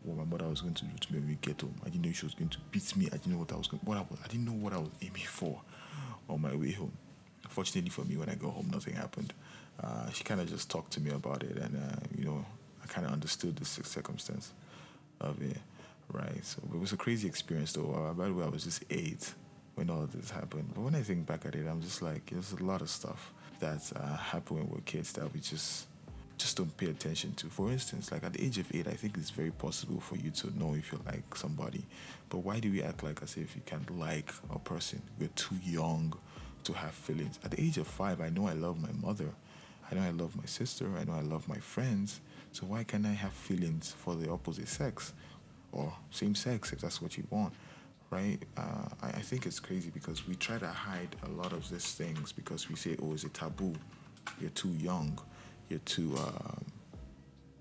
what 0.04 0.18
my 0.18 0.24
mother 0.24 0.48
was 0.48 0.62
going 0.62 0.74
to 0.76 0.86
do 0.86 0.98
to 0.98 1.14
me 1.14 1.20
when 1.20 1.28
we 1.28 1.38
get 1.42 1.62
home. 1.62 1.76
I 1.86 1.90
didn't 1.90 2.06
know 2.06 2.12
she 2.12 2.26
was 2.26 2.34
going 2.34 2.50
to 2.50 2.60
beat 2.72 2.96
me. 2.96 3.08
I 3.08 3.18
didn't 3.18 3.34
know 3.34 3.40
what 3.40 3.52
I 3.52 3.58
was 3.58 3.68
going. 3.68 3.82
What 3.84 3.98
I 3.98 4.02
was. 4.02 4.20
I 4.24 4.28
didn't 4.28 4.46
know 4.46 4.54
what 4.54 4.74
I 4.74 4.78
was 4.78 4.90
aiming 5.02 5.26
for 5.28 5.62
on 6.30 6.42
my 6.42 6.56
way 6.56 6.72
home. 6.72 6.94
Fortunately 7.50 7.90
for 7.90 8.06
me, 8.06 8.16
when 8.16 8.30
I 8.30 8.36
got 8.36 8.52
home, 8.52 8.70
nothing 8.72 8.94
happened. 8.94 9.34
Uh, 9.82 10.10
she 10.12 10.24
kind 10.24 10.42
of 10.42 10.50
just 10.50 10.70
talked 10.70 10.92
to 10.94 11.02
me 11.02 11.12
about 11.12 11.44
it, 11.44 11.58
and 11.58 11.76
uh, 11.76 12.00
you 12.18 12.26
know, 12.26 12.46
I 12.84 12.88
kind 12.88 13.08
of 13.08 13.14
understood 13.14 13.56
the 13.56 13.66
circumstance 13.66 14.54
of 15.22 15.42
it, 15.42 15.58
right? 16.12 16.44
So 16.44 16.62
it 16.74 16.80
was 16.80 16.92
a 16.92 16.98
crazy 16.98 17.28
experience, 17.28 17.74
though. 17.74 17.94
Uh, 17.94 18.14
by 18.14 18.28
the 18.28 18.34
way, 18.34 18.44
I 18.46 18.50
was 18.50 18.66
just 18.66 18.84
eight 18.90 19.34
when 19.76 19.90
all 19.90 20.08
this 20.14 20.30
happened. 20.32 20.72
But 20.74 20.82
when 20.82 20.96
I 20.96 21.02
think 21.02 21.26
back 21.26 21.46
at 21.46 21.56
it, 21.56 21.66
I'm 21.68 21.82
just 21.82 22.02
like, 22.02 22.26
there's 22.32 22.52
a 22.52 22.64
lot 22.64 22.82
of 22.82 22.90
stuff 22.90 23.34
that 23.60 23.90
uh, 23.96 24.18
happened 24.18 24.60
when 24.60 24.70
we 24.70 24.76
were 24.76 24.82
kids 24.82 25.14
that 25.14 25.34
we 25.34 25.40
just 25.40 25.88
just 26.40 26.56
don't 26.56 26.76
pay 26.78 26.88
attention 26.88 27.34
to. 27.34 27.48
For 27.48 27.70
instance, 27.70 28.12
like 28.12 28.24
at 28.24 28.34
the 28.34 28.44
age 28.44 28.58
of 28.58 28.74
eight, 28.74 28.88
I 28.88 28.94
think 28.94 29.18
it's 29.18 29.30
very 29.30 29.52
possible 29.52 30.00
for 30.00 30.16
you 30.16 30.32
to 30.32 30.58
know 30.58 30.74
if 30.74 30.92
you 30.92 31.00
like 31.06 31.36
somebody. 31.36 31.84
But 32.30 32.40
why 32.40 32.60
do 32.60 32.72
we 32.72 32.82
act 32.82 33.04
like 33.04 33.22
as 33.22 33.36
if 33.36 33.56
you 33.56 33.62
can't 33.66 34.00
like 34.00 34.32
a 34.50 34.58
person? 34.58 35.02
We're 35.20 35.30
too 35.36 35.58
young 35.64 36.18
to 36.64 36.74
have 36.74 36.92
feelings. 36.92 37.40
At 37.44 37.52
the 37.52 37.62
age 37.62 37.78
of 37.78 37.88
five, 37.88 38.22
I 38.22 38.30
know 38.30 38.48
I 38.48 38.54
love 38.54 38.82
my 38.82 38.92
mother. 39.06 39.30
I 39.92 39.96
know 39.96 40.02
I 40.02 40.12
love 40.12 40.36
my 40.38 40.46
sister. 40.46 40.88
I 40.98 41.04
know 41.04 41.14
I 41.14 41.22
love 41.22 41.48
my 41.48 41.58
friends. 41.58 42.22
So 42.54 42.66
why 42.66 42.84
can't 42.84 43.06
I 43.06 43.12
have 43.12 43.34
feelings 43.34 43.94
for 43.98 44.16
the 44.16 44.32
opposite 44.32 44.70
sex 44.70 45.14
or 45.72 45.94
same 46.10 46.36
sex 46.36 46.72
if 46.72 46.80
that's 46.80 47.02
what 47.02 47.18
you 47.18 47.28
want? 47.30 47.54
Right? 48.12 48.40
Uh, 48.56 48.88
I, 49.02 49.08
I 49.08 49.22
think 49.22 49.46
it's 49.46 49.60
crazy 49.60 49.92
because 49.94 50.26
we 50.28 50.36
try 50.36 50.58
to 50.58 50.68
hide 50.68 51.16
a 51.26 51.30
lot 51.30 51.52
of 51.52 51.70
these 51.70 51.94
things 51.94 52.32
because 52.32 52.70
we 52.70 52.76
say, 52.76 52.96
oh, 53.04 53.14
it's 53.14 53.26
a 53.26 53.30
taboo. 53.30 53.76
You're 54.40 54.52
too 54.52 54.70
young 54.70 55.20
you're 55.70 55.80
too 55.80 56.16
um, 56.18 56.66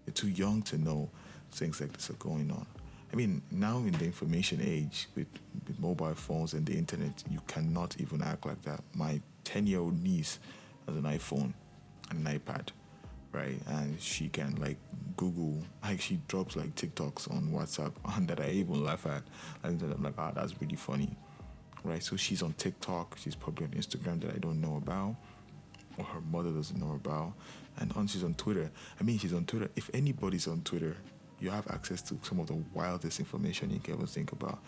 you're 0.06 0.14
too 0.14 0.28
young 0.28 0.62
to 0.62 0.78
know 0.78 1.10
things 1.52 1.80
like 1.80 1.92
this 1.92 2.10
are 2.10 2.14
going 2.14 2.50
on. 2.50 2.66
I 3.12 3.16
mean, 3.16 3.42
now 3.50 3.78
in 3.78 3.92
the 3.92 4.04
information 4.04 4.60
age 4.62 5.08
with, 5.14 5.28
with 5.66 5.78
mobile 5.80 6.14
phones 6.14 6.52
and 6.52 6.66
the 6.66 6.76
internet, 6.76 7.24
you 7.30 7.40
cannot 7.46 7.98
even 8.00 8.22
act 8.22 8.46
like 8.46 8.60
that. 8.62 8.80
My 8.94 9.20
10 9.44 9.66
year 9.66 9.80
old 9.80 10.02
niece 10.02 10.38
has 10.86 10.96
an 10.96 11.04
iPhone 11.04 11.52
and 12.10 12.26
an 12.26 12.38
iPad, 12.38 12.68
right? 13.32 13.58
And 13.66 13.98
she 14.00 14.28
can 14.28 14.56
like 14.56 14.76
Google, 15.16 15.62
like 15.82 16.00
she 16.00 16.20
drops 16.28 16.56
like 16.56 16.74
TikToks 16.74 17.30
on 17.34 17.50
WhatsApp 17.50 17.92
and 18.14 18.28
that 18.28 18.40
I 18.40 18.50
even 18.50 18.84
laugh 18.84 19.06
at. 19.06 19.22
And 19.62 19.80
I'm 19.80 20.02
like, 20.02 20.14
ah, 20.18 20.30
oh, 20.30 20.32
that's 20.34 20.60
really 20.60 20.76
funny, 20.76 21.16
right? 21.84 22.02
So 22.02 22.16
she's 22.16 22.42
on 22.42 22.52
TikTok, 22.54 23.16
she's 23.18 23.34
probably 23.34 23.66
on 23.66 23.72
Instagram 23.72 24.20
that 24.20 24.34
I 24.34 24.38
don't 24.38 24.60
know 24.60 24.76
about 24.76 25.16
or 25.98 26.04
her 26.04 26.20
mother 26.20 26.50
doesn't 26.50 26.78
know 26.78 26.92
about. 26.92 27.34
And 27.78 27.92
on 27.92 28.06
she's 28.06 28.24
on 28.24 28.34
Twitter. 28.34 28.70
I 28.98 29.02
mean, 29.04 29.18
she's 29.18 29.34
on 29.34 29.44
Twitter. 29.44 29.70
If 29.76 29.90
anybody's 29.92 30.48
on 30.48 30.62
Twitter, 30.62 30.96
you 31.40 31.50
have 31.50 31.68
access 31.68 32.02
to 32.02 32.18
some 32.22 32.40
of 32.40 32.46
the 32.46 32.62
wildest 32.74 33.20
information 33.20 33.70
you 33.70 33.80
can 33.80 33.94
ever 33.94 34.06
think 34.06 34.32
about. 34.32 34.58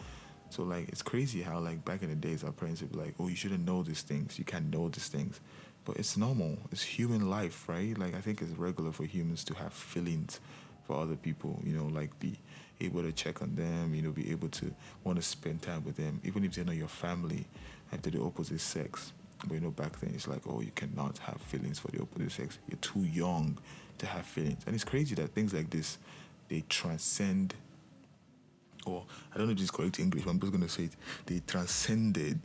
So 0.51 0.64
like 0.64 0.88
it's 0.88 1.03
crazy 1.03 1.43
how 1.43 1.59
like 1.61 1.85
back 1.85 2.03
in 2.03 2.11
the 2.11 2.16
days 2.16 2.45
our 2.45 2.53
parents 2.53 2.83
would 2.83 2.93
be 2.93 2.99
like, 2.99 3.14
Oh, 3.19 3.29
you 3.29 3.37
shouldn't 3.37 3.64
know 3.64 3.83
these 3.83 4.03
things, 4.03 4.38
you 4.38 4.45
can't 4.45 4.73
know 4.73 4.88
these 4.88 5.09
things. 5.09 5.40
But 5.85 5.97
it's 5.97 6.16
normal. 6.16 6.59
It's 6.71 6.83
human 6.83 7.31
life, 7.31 7.69
right? 7.69 7.97
Like 7.97 8.14
I 8.14 8.21
think 8.21 8.43
it's 8.43 8.53
regular 8.53 8.93
for 8.93 9.05
humans 9.05 9.45
to 9.45 9.55
have 9.55 9.73
feelings 9.73 10.40
for 10.87 11.01
other 11.01 11.16
people, 11.16 11.61
you 11.64 11.77
know, 11.77 11.87
like 11.87 12.19
be 12.19 12.38
able 12.81 13.03
to 13.03 13.12
check 13.12 13.43
on 13.43 13.55
them, 13.55 13.95
you 13.95 14.03
know, 14.03 14.11
be 14.11 14.31
able 14.31 14.49
to 14.49 14.75
want 15.05 15.16
to 15.16 15.23
spend 15.23 15.62
time 15.62 15.85
with 15.85 15.97
them, 15.97 16.21
even 16.25 16.45
if 16.45 16.55
they're 16.55 16.64
not 16.64 16.75
your 16.75 16.88
family 16.88 17.47
and 17.93 18.03
they're 18.03 18.12
the 18.12 18.23
opposite 18.23 18.61
sex. 18.61 19.12
But 19.44 19.55
you 19.55 19.61
know, 19.61 19.70
back 19.70 19.98
then 20.00 20.12
it's 20.14 20.29
like, 20.29 20.42
oh, 20.46 20.61
you 20.61 20.72
cannot 20.74 21.18
have 21.18 21.40
feelings 21.40 21.79
for 21.79 21.88
the 21.88 22.03
opposite 22.03 22.33
sex. 22.33 22.59
You're 22.68 22.79
too 22.79 23.00
young 23.00 23.59
to 23.98 24.07
have 24.07 24.26
feelings. 24.26 24.62
And 24.66 24.74
it's 24.74 24.85
crazy 24.85 25.14
that 25.16 25.31
things 25.31 25.55
like 25.55 25.70
this, 25.70 25.98
they 26.48 26.64
transcend, 26.68 27.55
or 28.85 29.05
I 29.33 29.38
don't 29.38 29.46
know 29.46 29.53
if 29.53 29.59
this 29.59 29.64
is 29.64 29.70
correct 29.70 29.98
English, 29.98 30.24
but 30.24 30.31
I'm 30.31 30.40
just 30.40 30.53
going 30.53 30.64
to 30.64 30.68
say 30.68 30.85
it, 30.85 30.96
they 31.26 31.40
transcended, 31.46 32.40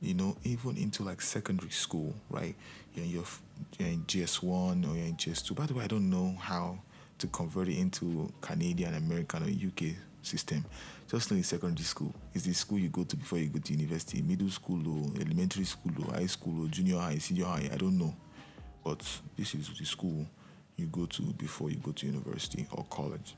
you 0.00 0.14
know, 0.14 0.36
even 0.44 0.76
into 0.76 1.02
like 1.02 1.20
secondary 1.20 1.70
school, 1.70 2.14
right? 2.30 2.54
You're 2.94 3.04
in, 3.04 3.10
your, 3.10 3.24
you're 3.78 3.88
in 3.88 4.04
JS1 4.04 4.84
or 4.88 4.96
you're 4.96 5.06
in 5.06 5.16
JS2. 5.16 5.54
By 5.54 5.66
the 5.66 5.74
way, 5.74 5.84
I 5.84 5.88
don't 5.88 6.10
know 6.10 6.36
how 6.38 6.78
to 7.18 7.26
convert 7.28 7.68
it 7.68 7.78
into 7.78 8.32
Canadian, 8.40 8.94
American, 8.94 9.42
or 9.42 9.46
UK 9.46 9.94
system. 10.26 10.64
Just 11.08 11.30
in 11.30 11.42
secondary 11.42 11.84
school. 11.84 12.14
It's 12.32 12.44
the 12.44 12.54
school 12.54 12.78
you 12.78 12.88
go 12.88 13.04
to 13.04 13.16
before 13.16 13.38
you 13.38 13.48
go 13.48 13.58
to 13.58 13.72
university. 13.72 14.22
Middle 14.22 14.50
school 14.50 14.80
or 14.88 15.20
elementary 15.20 15.64
school 15.64 15.92
or 16.06 16.14
high 16.14 16.26
school 16.26 16.64
or 16.64 16.68
junior 16.68 16.98
high, 16.98 17.18
senior 17.18 17.46
high. 17.46 17.68
I 17.72 17.76
don't 17.76 17.98
know. 17.98 18.14
But 18.84 19.00
this 19.36 19.54
is 19.54 19.70
the 19.78 19.84
school 19.84 20.26
you 20.76 20.86
go 20.86 21.06
to 21.06 21.22
before 21.22 21.70
you 21.70 21.76
go 21.76 21.92
to 21.92 22.06
university 22.06 22.66
or 22.72 22.84
college. 22.90 23.34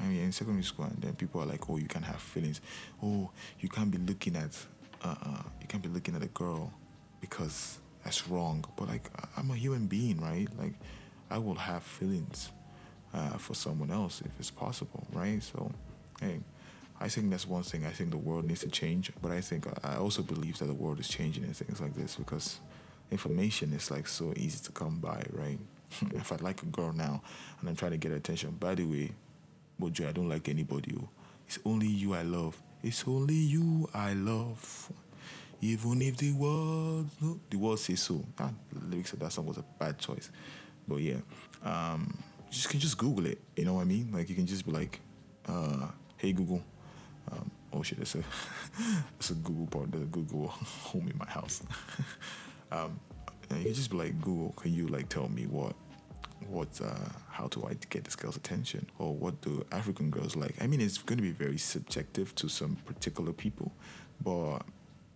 And 0.00 0.14
you're 0.14 0.24
in 0.24 0.32
secondary 0.32 0.64
school, 0.64 0.86
and 0.86 1.00
then 1.02 1.14
people 1.14 1.42
are 1.42 1.46
like, 1.46 1.68
"Oh, 1.68 1.76
you 1.76 1.86
can 1.86 2.02
have 2.02 2.20
feelings. 2.20 2.60
Oh, 3.02 3.30
you 3.60 3.68
can't 3.68 3.90
be 3.90 3.98
looking 3.98 4.34
at, 4.34 4.56
uh, 5.02 5.14
uh 5.22 5.42
you 5.60 5.66
can't 5.66 5.82
be 5.82 5.90
looking 5.90 6.16
at 6.16 6.22
a 6.22 6.28
girl 6.28 6.72
because 7.20 7.78
that's 8.02 8.26
wrong." 8.28 8.64
But 8.76 8.88
like, 8.88 9.10
I'm 9.36 9.50
a 9.50 9.56
human 9.56 9.86
being, 9.86 10.20
right? 10.20 10.48
Like, 10.58 10.74
I 11.30 11.38
will 11.38 11.54
have 11.54 11.82
feelings 11.82 12.50
uh, 13.12 13.36
for 13.36 13.54
someone 13.54 13.90
else 13.90 14.22
if 14.24 14.30
it's 14.38 14.50
possible, 14.50 15.06
right? 15.12 15.42
So, 15.42 15.70
hey, 16.20 16.40
I 17.00 17.08
think 17.08 17.30
that's 17.30 17.46
one 17.46 17.62
thing. 17.62 17.86
I 17.86 17.90
think 17.90 18.10
the 18.10 18.18
world 18.18 18.44
needs 18.44 18.60
to 18.60 18.68
change, 18.68 19.10
but 19.22 19.32
I 19.32 19.40
think 19.40 19.66
I 19.82 19.96
also 19.96 20.22
believe 20.22 20.58
that 20.58 20.66
the 20.66 20.74
world 20.74 21.00
is 21.00 21.08
changing 21.08 21.44
and 21.44 21.56
things 21.56 21.80
like 21.80 21.94
this 21.94 22.16
because 22.16 22.60
information 23.10 23.72
is 23.72 23.90
like 23.90 24.06
so 24.06 24.32
easy 24.36 24.62
to 24.64 24.72
come 24.72 24.98
by, 24.98 25.22
right? 25.32 25.58
if 26.14 26.30
I 26.32 26.36
like 26.36 26.62
a 26.62 26.66
girl 26.66 26.92
now 26.92 27.22
and 27.60 27.68
I'm 27.68 27.76
trying 27.76 27.92
to 27.92 27.96
get 27.96 28.12
attention, 28.12 28.50
by 28.60 28.74
the 28.74 28.84
way, 28.84 29.12
Bojo, 29.78 30.08
I 30.08 30.12
don't 30.12 30.28
like 30.28 30.48
anybody. 30.48 30.94
Oh. 31.00 31.08
It's 31.46 31.58
only 31.64 31.88
you 31.88 32.14
I 32.14 32.22
love. 32.22 32.60
It's 32.82 33.04
only 33.06 33.34
you 33.34 33.88
I 33.94 34.12
love. 34.12 34.92
Even 35.62 36.00
if 36.02 36.16
the 36.16 36.32
world, 36.32 37.10
the 37.50 37.56
world 37.56 37.78
says 37.80 38.00
so. 38.00 38.24
That 38.36 38.52
lyrics 38.88 39.12
of 39.12 39.18
that 39.20 39.32
song 39.32 39.46
was 39.46 39.58
a 39.58 39.64
bad 39.78 39.98
choice, 39.98 40.30
but 40.86 40.96
yeah. 40.96 41.16
Um, 41.62 42.16
you 42.46 42.52
just 42.52 42.68
can 42.68 42.80
just 42.80 42.96
Google 42.96 43.26
it. 43.26 43.40
You 43.56 43.64
know 43.64 43.74
what 43.74 43.82
I 43.82 43.84
mean? 43.84 44.10
Like 44.12 44.28
you 44.28 44.34
can 44.34 44.46
just 44.46 44.64
be 44.64 44.72
like, 44.72 45.00
uh, 45.46 45.88
"Hey 46.20 46.32
Google." 46.32 46.62
Um, 47.32 47.50
oh 47.72 47.82
shit, 47.82 47.98
it's 47.98 48.14
a 48.14 48.22
it's 49.18 49.30
a 49.30 49.34
Google 49.34 49.66
part, 49.66 49.92
the 49.92 49.98
Google 49.98 50.48
home 50.48 51.08
in 51.08 51.18
my 51.18 51.26
house. 51.26 51.62
um, 52.72 53.00
you 53.56 53.64
can 53.64 53.74
just 53.74 53.90
be 53.90 53.96
like, 53.96 54.20
Google, 54.20 54.52
can 54.52 54.72
you 54.72 54.86
like 54.88 55.08
tell 55.08 55.28
me 55.28 55.46
what 55.46 55.74
what 56.48 56.68
uh, 56.82 57.08
how 57.30 57.46
do 57.48 57.66
I 57.68 57.74
get 57.90 58.04
this 58.04 58.16
girl's 58.16 58.36
attention 58.36 58.86
or 58.98 59.14
what 59.14 59.40
do 59.40 59.64
African 59.72 60.10
girls 60.10 60.36
like? 60.36 60.54
I 60.60 60.66
mean, 60.66 60.80
it's 60.80 60.98
going 60.98 61.18
to 61.18 61.22
be 61.22 61.32
very 61.32 61.58
subjective 61.58 62.34
to 62.36 62.48
some 62.48 62.76
particular 62.86 63.32
people, 63.32 63.72
but 64.22 64.60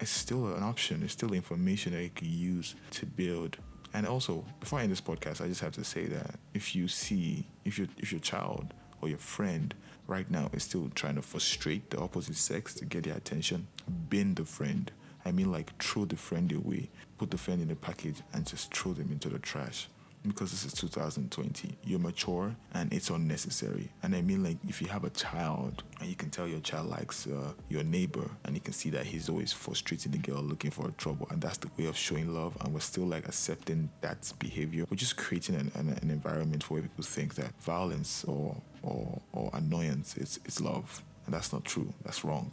it's 0.01 0.11
still 0.11 0.55
an 0.55 0.63
option. 0.63 1.03
It's 1.03 1.13
still 1.13 1.33
information 1.33 1.93
that 1.93 2.03
you 2.03 2.11
can 2.11 2.29
use 2.29 2.75
to 2.93 3.07
build 3.07 3.59
and 3.95 4.09
also, 4.09 4.45
before 4.59 4.81
I 4.81 4.83
end 4.83 4.91
this 4.91 5.01
podcast, 5.01 5.41
I 5.41 5.47
just 5.47 5.61
have 5.61 5.73
to 5.75 5.85
say 5.85 6.07
that 6.07 6.35
if 6.53 6.75
you 6.75 6.89
see, 6.89 7.47
if 7.65 7.79
your 7.79 7.87
if 7.97 8.11
your 8.11 8.21
child 8.21 8.75
or 9.01 9.09
your 9.09 9.19
friend 9.19 9.73
right 10.07 10.31
now 10.31 10.51
is 10.53 10.65
still 10.65 10.91
trying 10.95 11.17
to 11.17 11.23
frustrate 11.23 11.91
the 11.91 11.99
opposite 11.99 12.37
sex 12.37 12.75
to 12.75 12.85
get 12.85 13.05
their 13.05 13.17
attention, 13.17 13.67
bin 14.09 14.35
the 14.35 14.45
friend. 14.45 14.91
I 15.25 15.33
mean, 15.33 15.51
like 15.51 15.77
throw 15.83 16.05
the 16.05 16.17
friend 16.17 16.51
away, 16.53 16.91
put 17.19 17.31
the 17.31 17.39
friend 17.39 17.63
in 17.63 17.71
a 17.71 17.75
package, 17.75 18.21
and 18.33 18.47
just 18.47 18.75
throw 18.75 18.93
them 18.93 19.11
into 19.11 19.29
the 19.29 19.39
trash 19.39 19.89
because 20.27 20.51
this 20.51 20.65
is 20.65 20.73
2020. 20.73 21.77
You're 21.85 21.99
mature 21.99 22.55
and 22.73 22.93
it's 22.93 23.11
unnecessary. 23.11 23.91
And 24.03 24.15
I 24.15 24.23
mean, 24.23 24.43
like, 24.43 24.57
if 24.67 24.81
you 24.81 24.89
have 24.89 25.05
a 25.05 25.11
child 25.11 25.83
and 26.01 26.09
you 26.09 26.17
can 26.17 26.31
tell 26.31 26.49
your 26.49 26.61
child 26.61 26.89
likes 26.89 27.27
uh, 27.27 27.53
your 27.69 27.85
neighbor 27.85 28.29
and 28.45 28.55
you 28.55 28.61
can 28.61 28.73
see 28.73 28.91
that 28.91 29.05
he's 29.05 29.29
always 29.29 29.53
frustrating 29.53 30.13
the 30.13 30.19
girl 30.19 30.43
looking 30.43 30.71
for 30.71 30.91
trouble, 30.93 31.27
and 31.31 31.41
that's 31.41 31.59
the 31.59 31.69
way 31.79 31.87
of 31.87 31.97
showing 31.97 32.33
love, 32.33 32.57
and 32.61 32.73
we're 32.73 32.81
still 32.81 33.05
like 33.05 33.29
accepting 33.29 33.91
that 34.01 34.33
behavior, 34.39 34.87
we're 34.91 34.97
just 34.97 35.17
creating 35.17 35.57
an, 35.57 35.71
an, 35.75 35.91
an 36.01 36.11
environment 36.11 36.69
where 36.71 36.83
people 36.83 37.05
think 37.05 37.35
that 37.35 37.53
violence 37.61 38.25
or, 38.25 38.57
or, 38.85 39.21
or 39.33 39.51
annoyance 39.55 40.17
is, 40.17 40.39
is 40.45 40.61
love. 40.61 41.03
And 41.27 41.35
that's 41.35 41.53
not 41.53 41.65
true. 41.65 41.93
That's 42.05 42.25
wrong. 42.25 42.53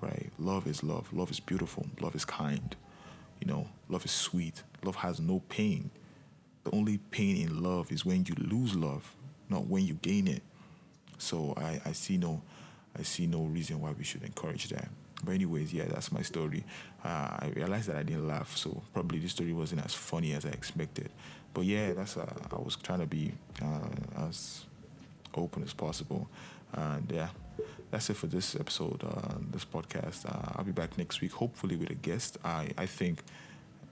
Right? 0.00 0.30
Love 0.38 0.66
is 0.66 0.82
love. 0.82 1.12
Love 1.12 1.30
is 1.30 1.40
beautiful. 1.40 1.86
Love 2.00 2.14
is 2.14 2.24
kind. 2.24 2.74
You 3.40 3.46
know, 3.46 3.68
love 3.88 4.04
is 4.04 4.10
sweet. 4.10 4.62
Love 4.84 4.96
has 4.96 5.20
no 5.20 5.40
pain 5.48 5.90
the 6.64 6.74
only 6.74 6.98
pain 6.98 7.36
in 7.36 7.62
love 7.62 7.90
is 7.90 8.04
when 8.04 8.24
you 8.24 8.34
lose 8.38 8.74
love, 8.74 9.14
not 9.48 9.66
when 9.66 9.84
you 9.86 9.94
gain 9.94 10.28
it. 10.28 10.42
So 11.18 11.54
I, 11.56 11.80
I 11.84 11.92
see 11.92 12.16
no 12.16 12.42
I 12.98 13.02
see 13.02 13.26
no 13.26 13.44
reason 13.44 13.80
why 13.80 13.92
we 13.92 14.04
should 14.04 14.22
encourage 14.22 14.68
that. 14.68 14.88
But 15.24 15.32
anyways, 15.32 15.72
yeah, 15.72 15.86
that's 15.86 16.12
my 16.12 16.22
story. 16.22 16.64
Uh, 17.04 17.08
I 17.38 17.52
realized 17.54 17.88
that 17.88 17.96
I 17.96 18.02
didn't 18.02 18.26
laugh, 18.26 18.56
so 18.56 18.82
probably 18.92 19.18
this 19.18 19.30
story 19.30 19.52
wasn't 19.52 19.84
as 19.84 19.94
funny 19.94 20.32
as 20.32 20.44
I 20.44 20.50
expected. 20.50 21.10
But 21.54 21.64
yeah, 21.64 21.92
that's 21.92 22.16
uh, 22.16 22.32
I 22.50 22.56
was 22.56 22.76
trying 22.76 23.00
to 23.00 23.06
be 23.06 23.32
uh, 23.62 24.26
as 24.26 24.64
open 25.40 25.62
as 25.62 25.72
possible. 25.72 26.28
And 26.72 27.10
yeah, 27.12 27.28
that's 27.90 28.08
it 28.10 28.16
for 28.16 28.26
this 28.26 28.56
episode, 28.56 29.02
uh, 29.04 29.38
this 29.50 29.64
podcast. 29.64 30.26
Uh, 30.26 30.52
I'll 30.56 30.64
be 30.64 30.72
back 30.72 30.96
next 30.96 31.20
week, 31.20 31.32
hopefully 31.32 31.76
with 31.76 31.90
a 31.90 31.94
guest. 31.94 32.38
I 32.44 32.70
I 32.78 32.86
think 32.86 33.22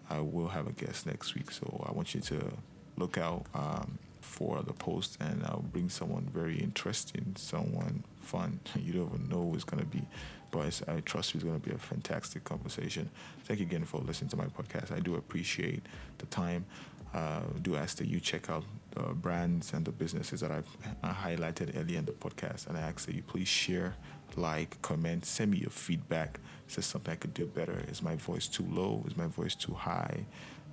I 0.08 0.20
will 0.20 0.48
have 0.48 0.66
a 0.66 0.72
guest 0.72 1.06
next 1.06 1.34
week, 1.34 1.50
so 1.50 1.84
I 1.88 1.92
want 1.92 2.14
you 2.14 2.20
to 2.22 2.52
look 2.96 3.18
out 3.18 3.46
um, 3.54 3.98
for 4.20 4.62
the 4.62 4.72
post, 4.72 5.18
and 5.20 5.42
I'll 5.44 5.64
bring 5.72 5.88
someone 5.88 6.28
very 6.32 6.58
interesting, 6.58 7.34
someone 7.36 8.04
fun. 8.20 8.60
You 8.76 8.92
don't 8.94 9.08
even 9.08 9.28
know 9.28 9.42
who 9.50 9.54
it's 9.54 9.64
gonna 9.64 9.84
be, 9.84 10.02
but 10.50 10.82
I 10.88 11.00
trust 11.00 11.34
it's 11.34 11.44
gonna 11.44 11.58
be 11.58 11.72
a 11.72 11.78
fantastic 11.78 12.44
conversation. 12.44 13.10
Thank 13.44 13.60
you 13.60 13.66
again 13.66 13.84
for 13.84 14.00
listening 14.00 14.30
to 14.30 14.36
my 14.36 14.46
podcast. 14.46 14.90
I 14.92 15.00
do 15.00 15.14
appreciate 15.16 15.82
the 16.18 16.26
time. 16.26 16.64
Uh, 17.12 17.40
do 17.60 17.76
ask 17.76 17.98
that 17.98 18.06
you 18.06 18.20
check 18.20 18.48
out 18.48 18.64
the 18.92 19.02
brands 19.14 19.72
and 19.72 19.84
the 19.84 19.92
businesses 19.92 20.40
that 20.40 20.50
I've 20.50 20.68
highlighted 21.04 21.78
earlier 21.78 21.98
in 21.98 22.04
the 22.04 22.12
podcast, 22.12 22.66
and 22.66 22.76
I 22.76 22.80
ask 22.80 23.06
that 23.06 23.14
you 23.14 23.22
please 23.22 23.48
share 23.48 23.94
like, 24.36 24.80
comment, 24.82 25.24
send 25.24 25.50
me 25.50 25.58
your 25.58 25.70
feedback. 25.70 26.38
Is 26.76 26.84
something 26.84 27.12
I 27.12 27.16
could 27.16 27.34
do 27.34 27.46
better? 27.46 27.84
Is 27.88 28.02
my 28.02 28.16
voice 28.16 28.46
too 28.46 28.64
low? 28.70 29.04
Is 29.06 29.16
my 29.16 29.26
voice 29.26 29.54
too 29.54 29.74
high? 29.74 30.24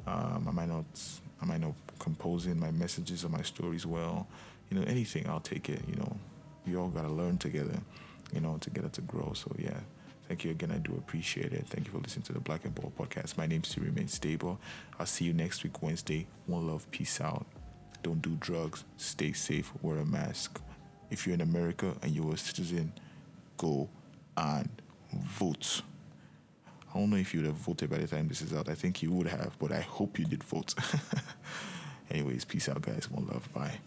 Um, 0.06 0.46
am 0.48 0.60
I 0.60 0.66
not 0.66 0.86
am 1.42 1.52
I 1.52 1.58
not 1.58 1.74
composing 2.00 2.60
my 2.60 2.72
messages 2.72 3.26
or 3.26 3.30
my 3.30 3.42
stories 3.42 3.86
well? 3.86 4.28
You 4.70 4.80
know, 4.80 4.86
anything, 4.86 5.28
I'll 5.28 5.40
take 5.40 5.70
it. 5.70 5.82
You 5.88 5.96
know, 5.96 6.18
we 6.66 6.76
all 6.76 6.90
gotta 6.90 7.10
learn 7.10 7.38
together, 7.38 7.80
you 8.32 8.42
know, 8.42 8.58
together 8.60 8.90
to 8.90 9.02
grow. 9.02 9.34
So 9.34 9.56
yeah. 9.58 9.80
Thank 10.28 10.44
you 10.44 10.52
again. 10.52 10.72
I 10.72 10.78
do 10.78 10.94
appreciate 10.98 11.54
it. 11.54 11.66
Thank 11.68 11.88
you 11.88 11.94
for 11.94 12.00
listening 12.00 12.24
to 12.24 12.34
the 12.34 12.42
Black 12.42 12.66
and 12.66 12.76
Bald 12.76 12.98
podcast. 12.98 13.38
My 13.38 13.48
name's 13.48 13.70
to 13.70 13.80
remain 13.80 14.10
stable. 14.10 14.60
I'll 15.00 15.06
see 15.06 15.24
you 15.24 15.32
next 15.32 15.64
week, 15.64 15.82
Wednesday. 15.82 16.28
One 16.48 16.68
love. 16.68 16.90
Peace 16.92 17.22
out. 17.22 17.48
Don't 18.04 18.22
do 18.22 18.36
drugs. 18.40 18.84
Stay 18.98 19.34
safe. 19.34 19.72
Wear 19.82 19.98
a 19.98 20.06
mask. 20.06 20.62
If 21.10 21.26
you're 21.26 21.36
in 21.36 21.42
America 21.42 21.94
and 22.02 22.12
you're 22.12 22.34
a 22.34 22.38
citizen, 22.38 22.94
go 23.58 23.90
and 24.36 24.70
vote. 25.14 25.82
I 26.94 27.00
don't 27.00 27.10
know 27.10 27.18
if 27.18 27.34
you 27.34 27.42
would 27.42 27.48
have 27.48 27.56
voted 27.56 27.90
by 27.90 27.98
the 27.98 28.08
time 28.08 28.28
this 28.28 28.42
is 28.42 28.54
out. 28.54 28.70
I 28.70 28.76
think 28.76 29.02
you 29.02 29.12
would 29.12 29.28
have, 29.28 29.58
but 29.60 29.72
I 29.72 29.82
hope 29.82 30.18
you 30.20 30.26
did 30.26 30.44
vote. 30.44 30.74
Anyways, 32.12 32.46
peace 32.46 32.70
out, 32.70 32.82
guys. 32.82 33.10
One 33.12 33.28
love. 33.28 33.52
Bye. 33.54 33.80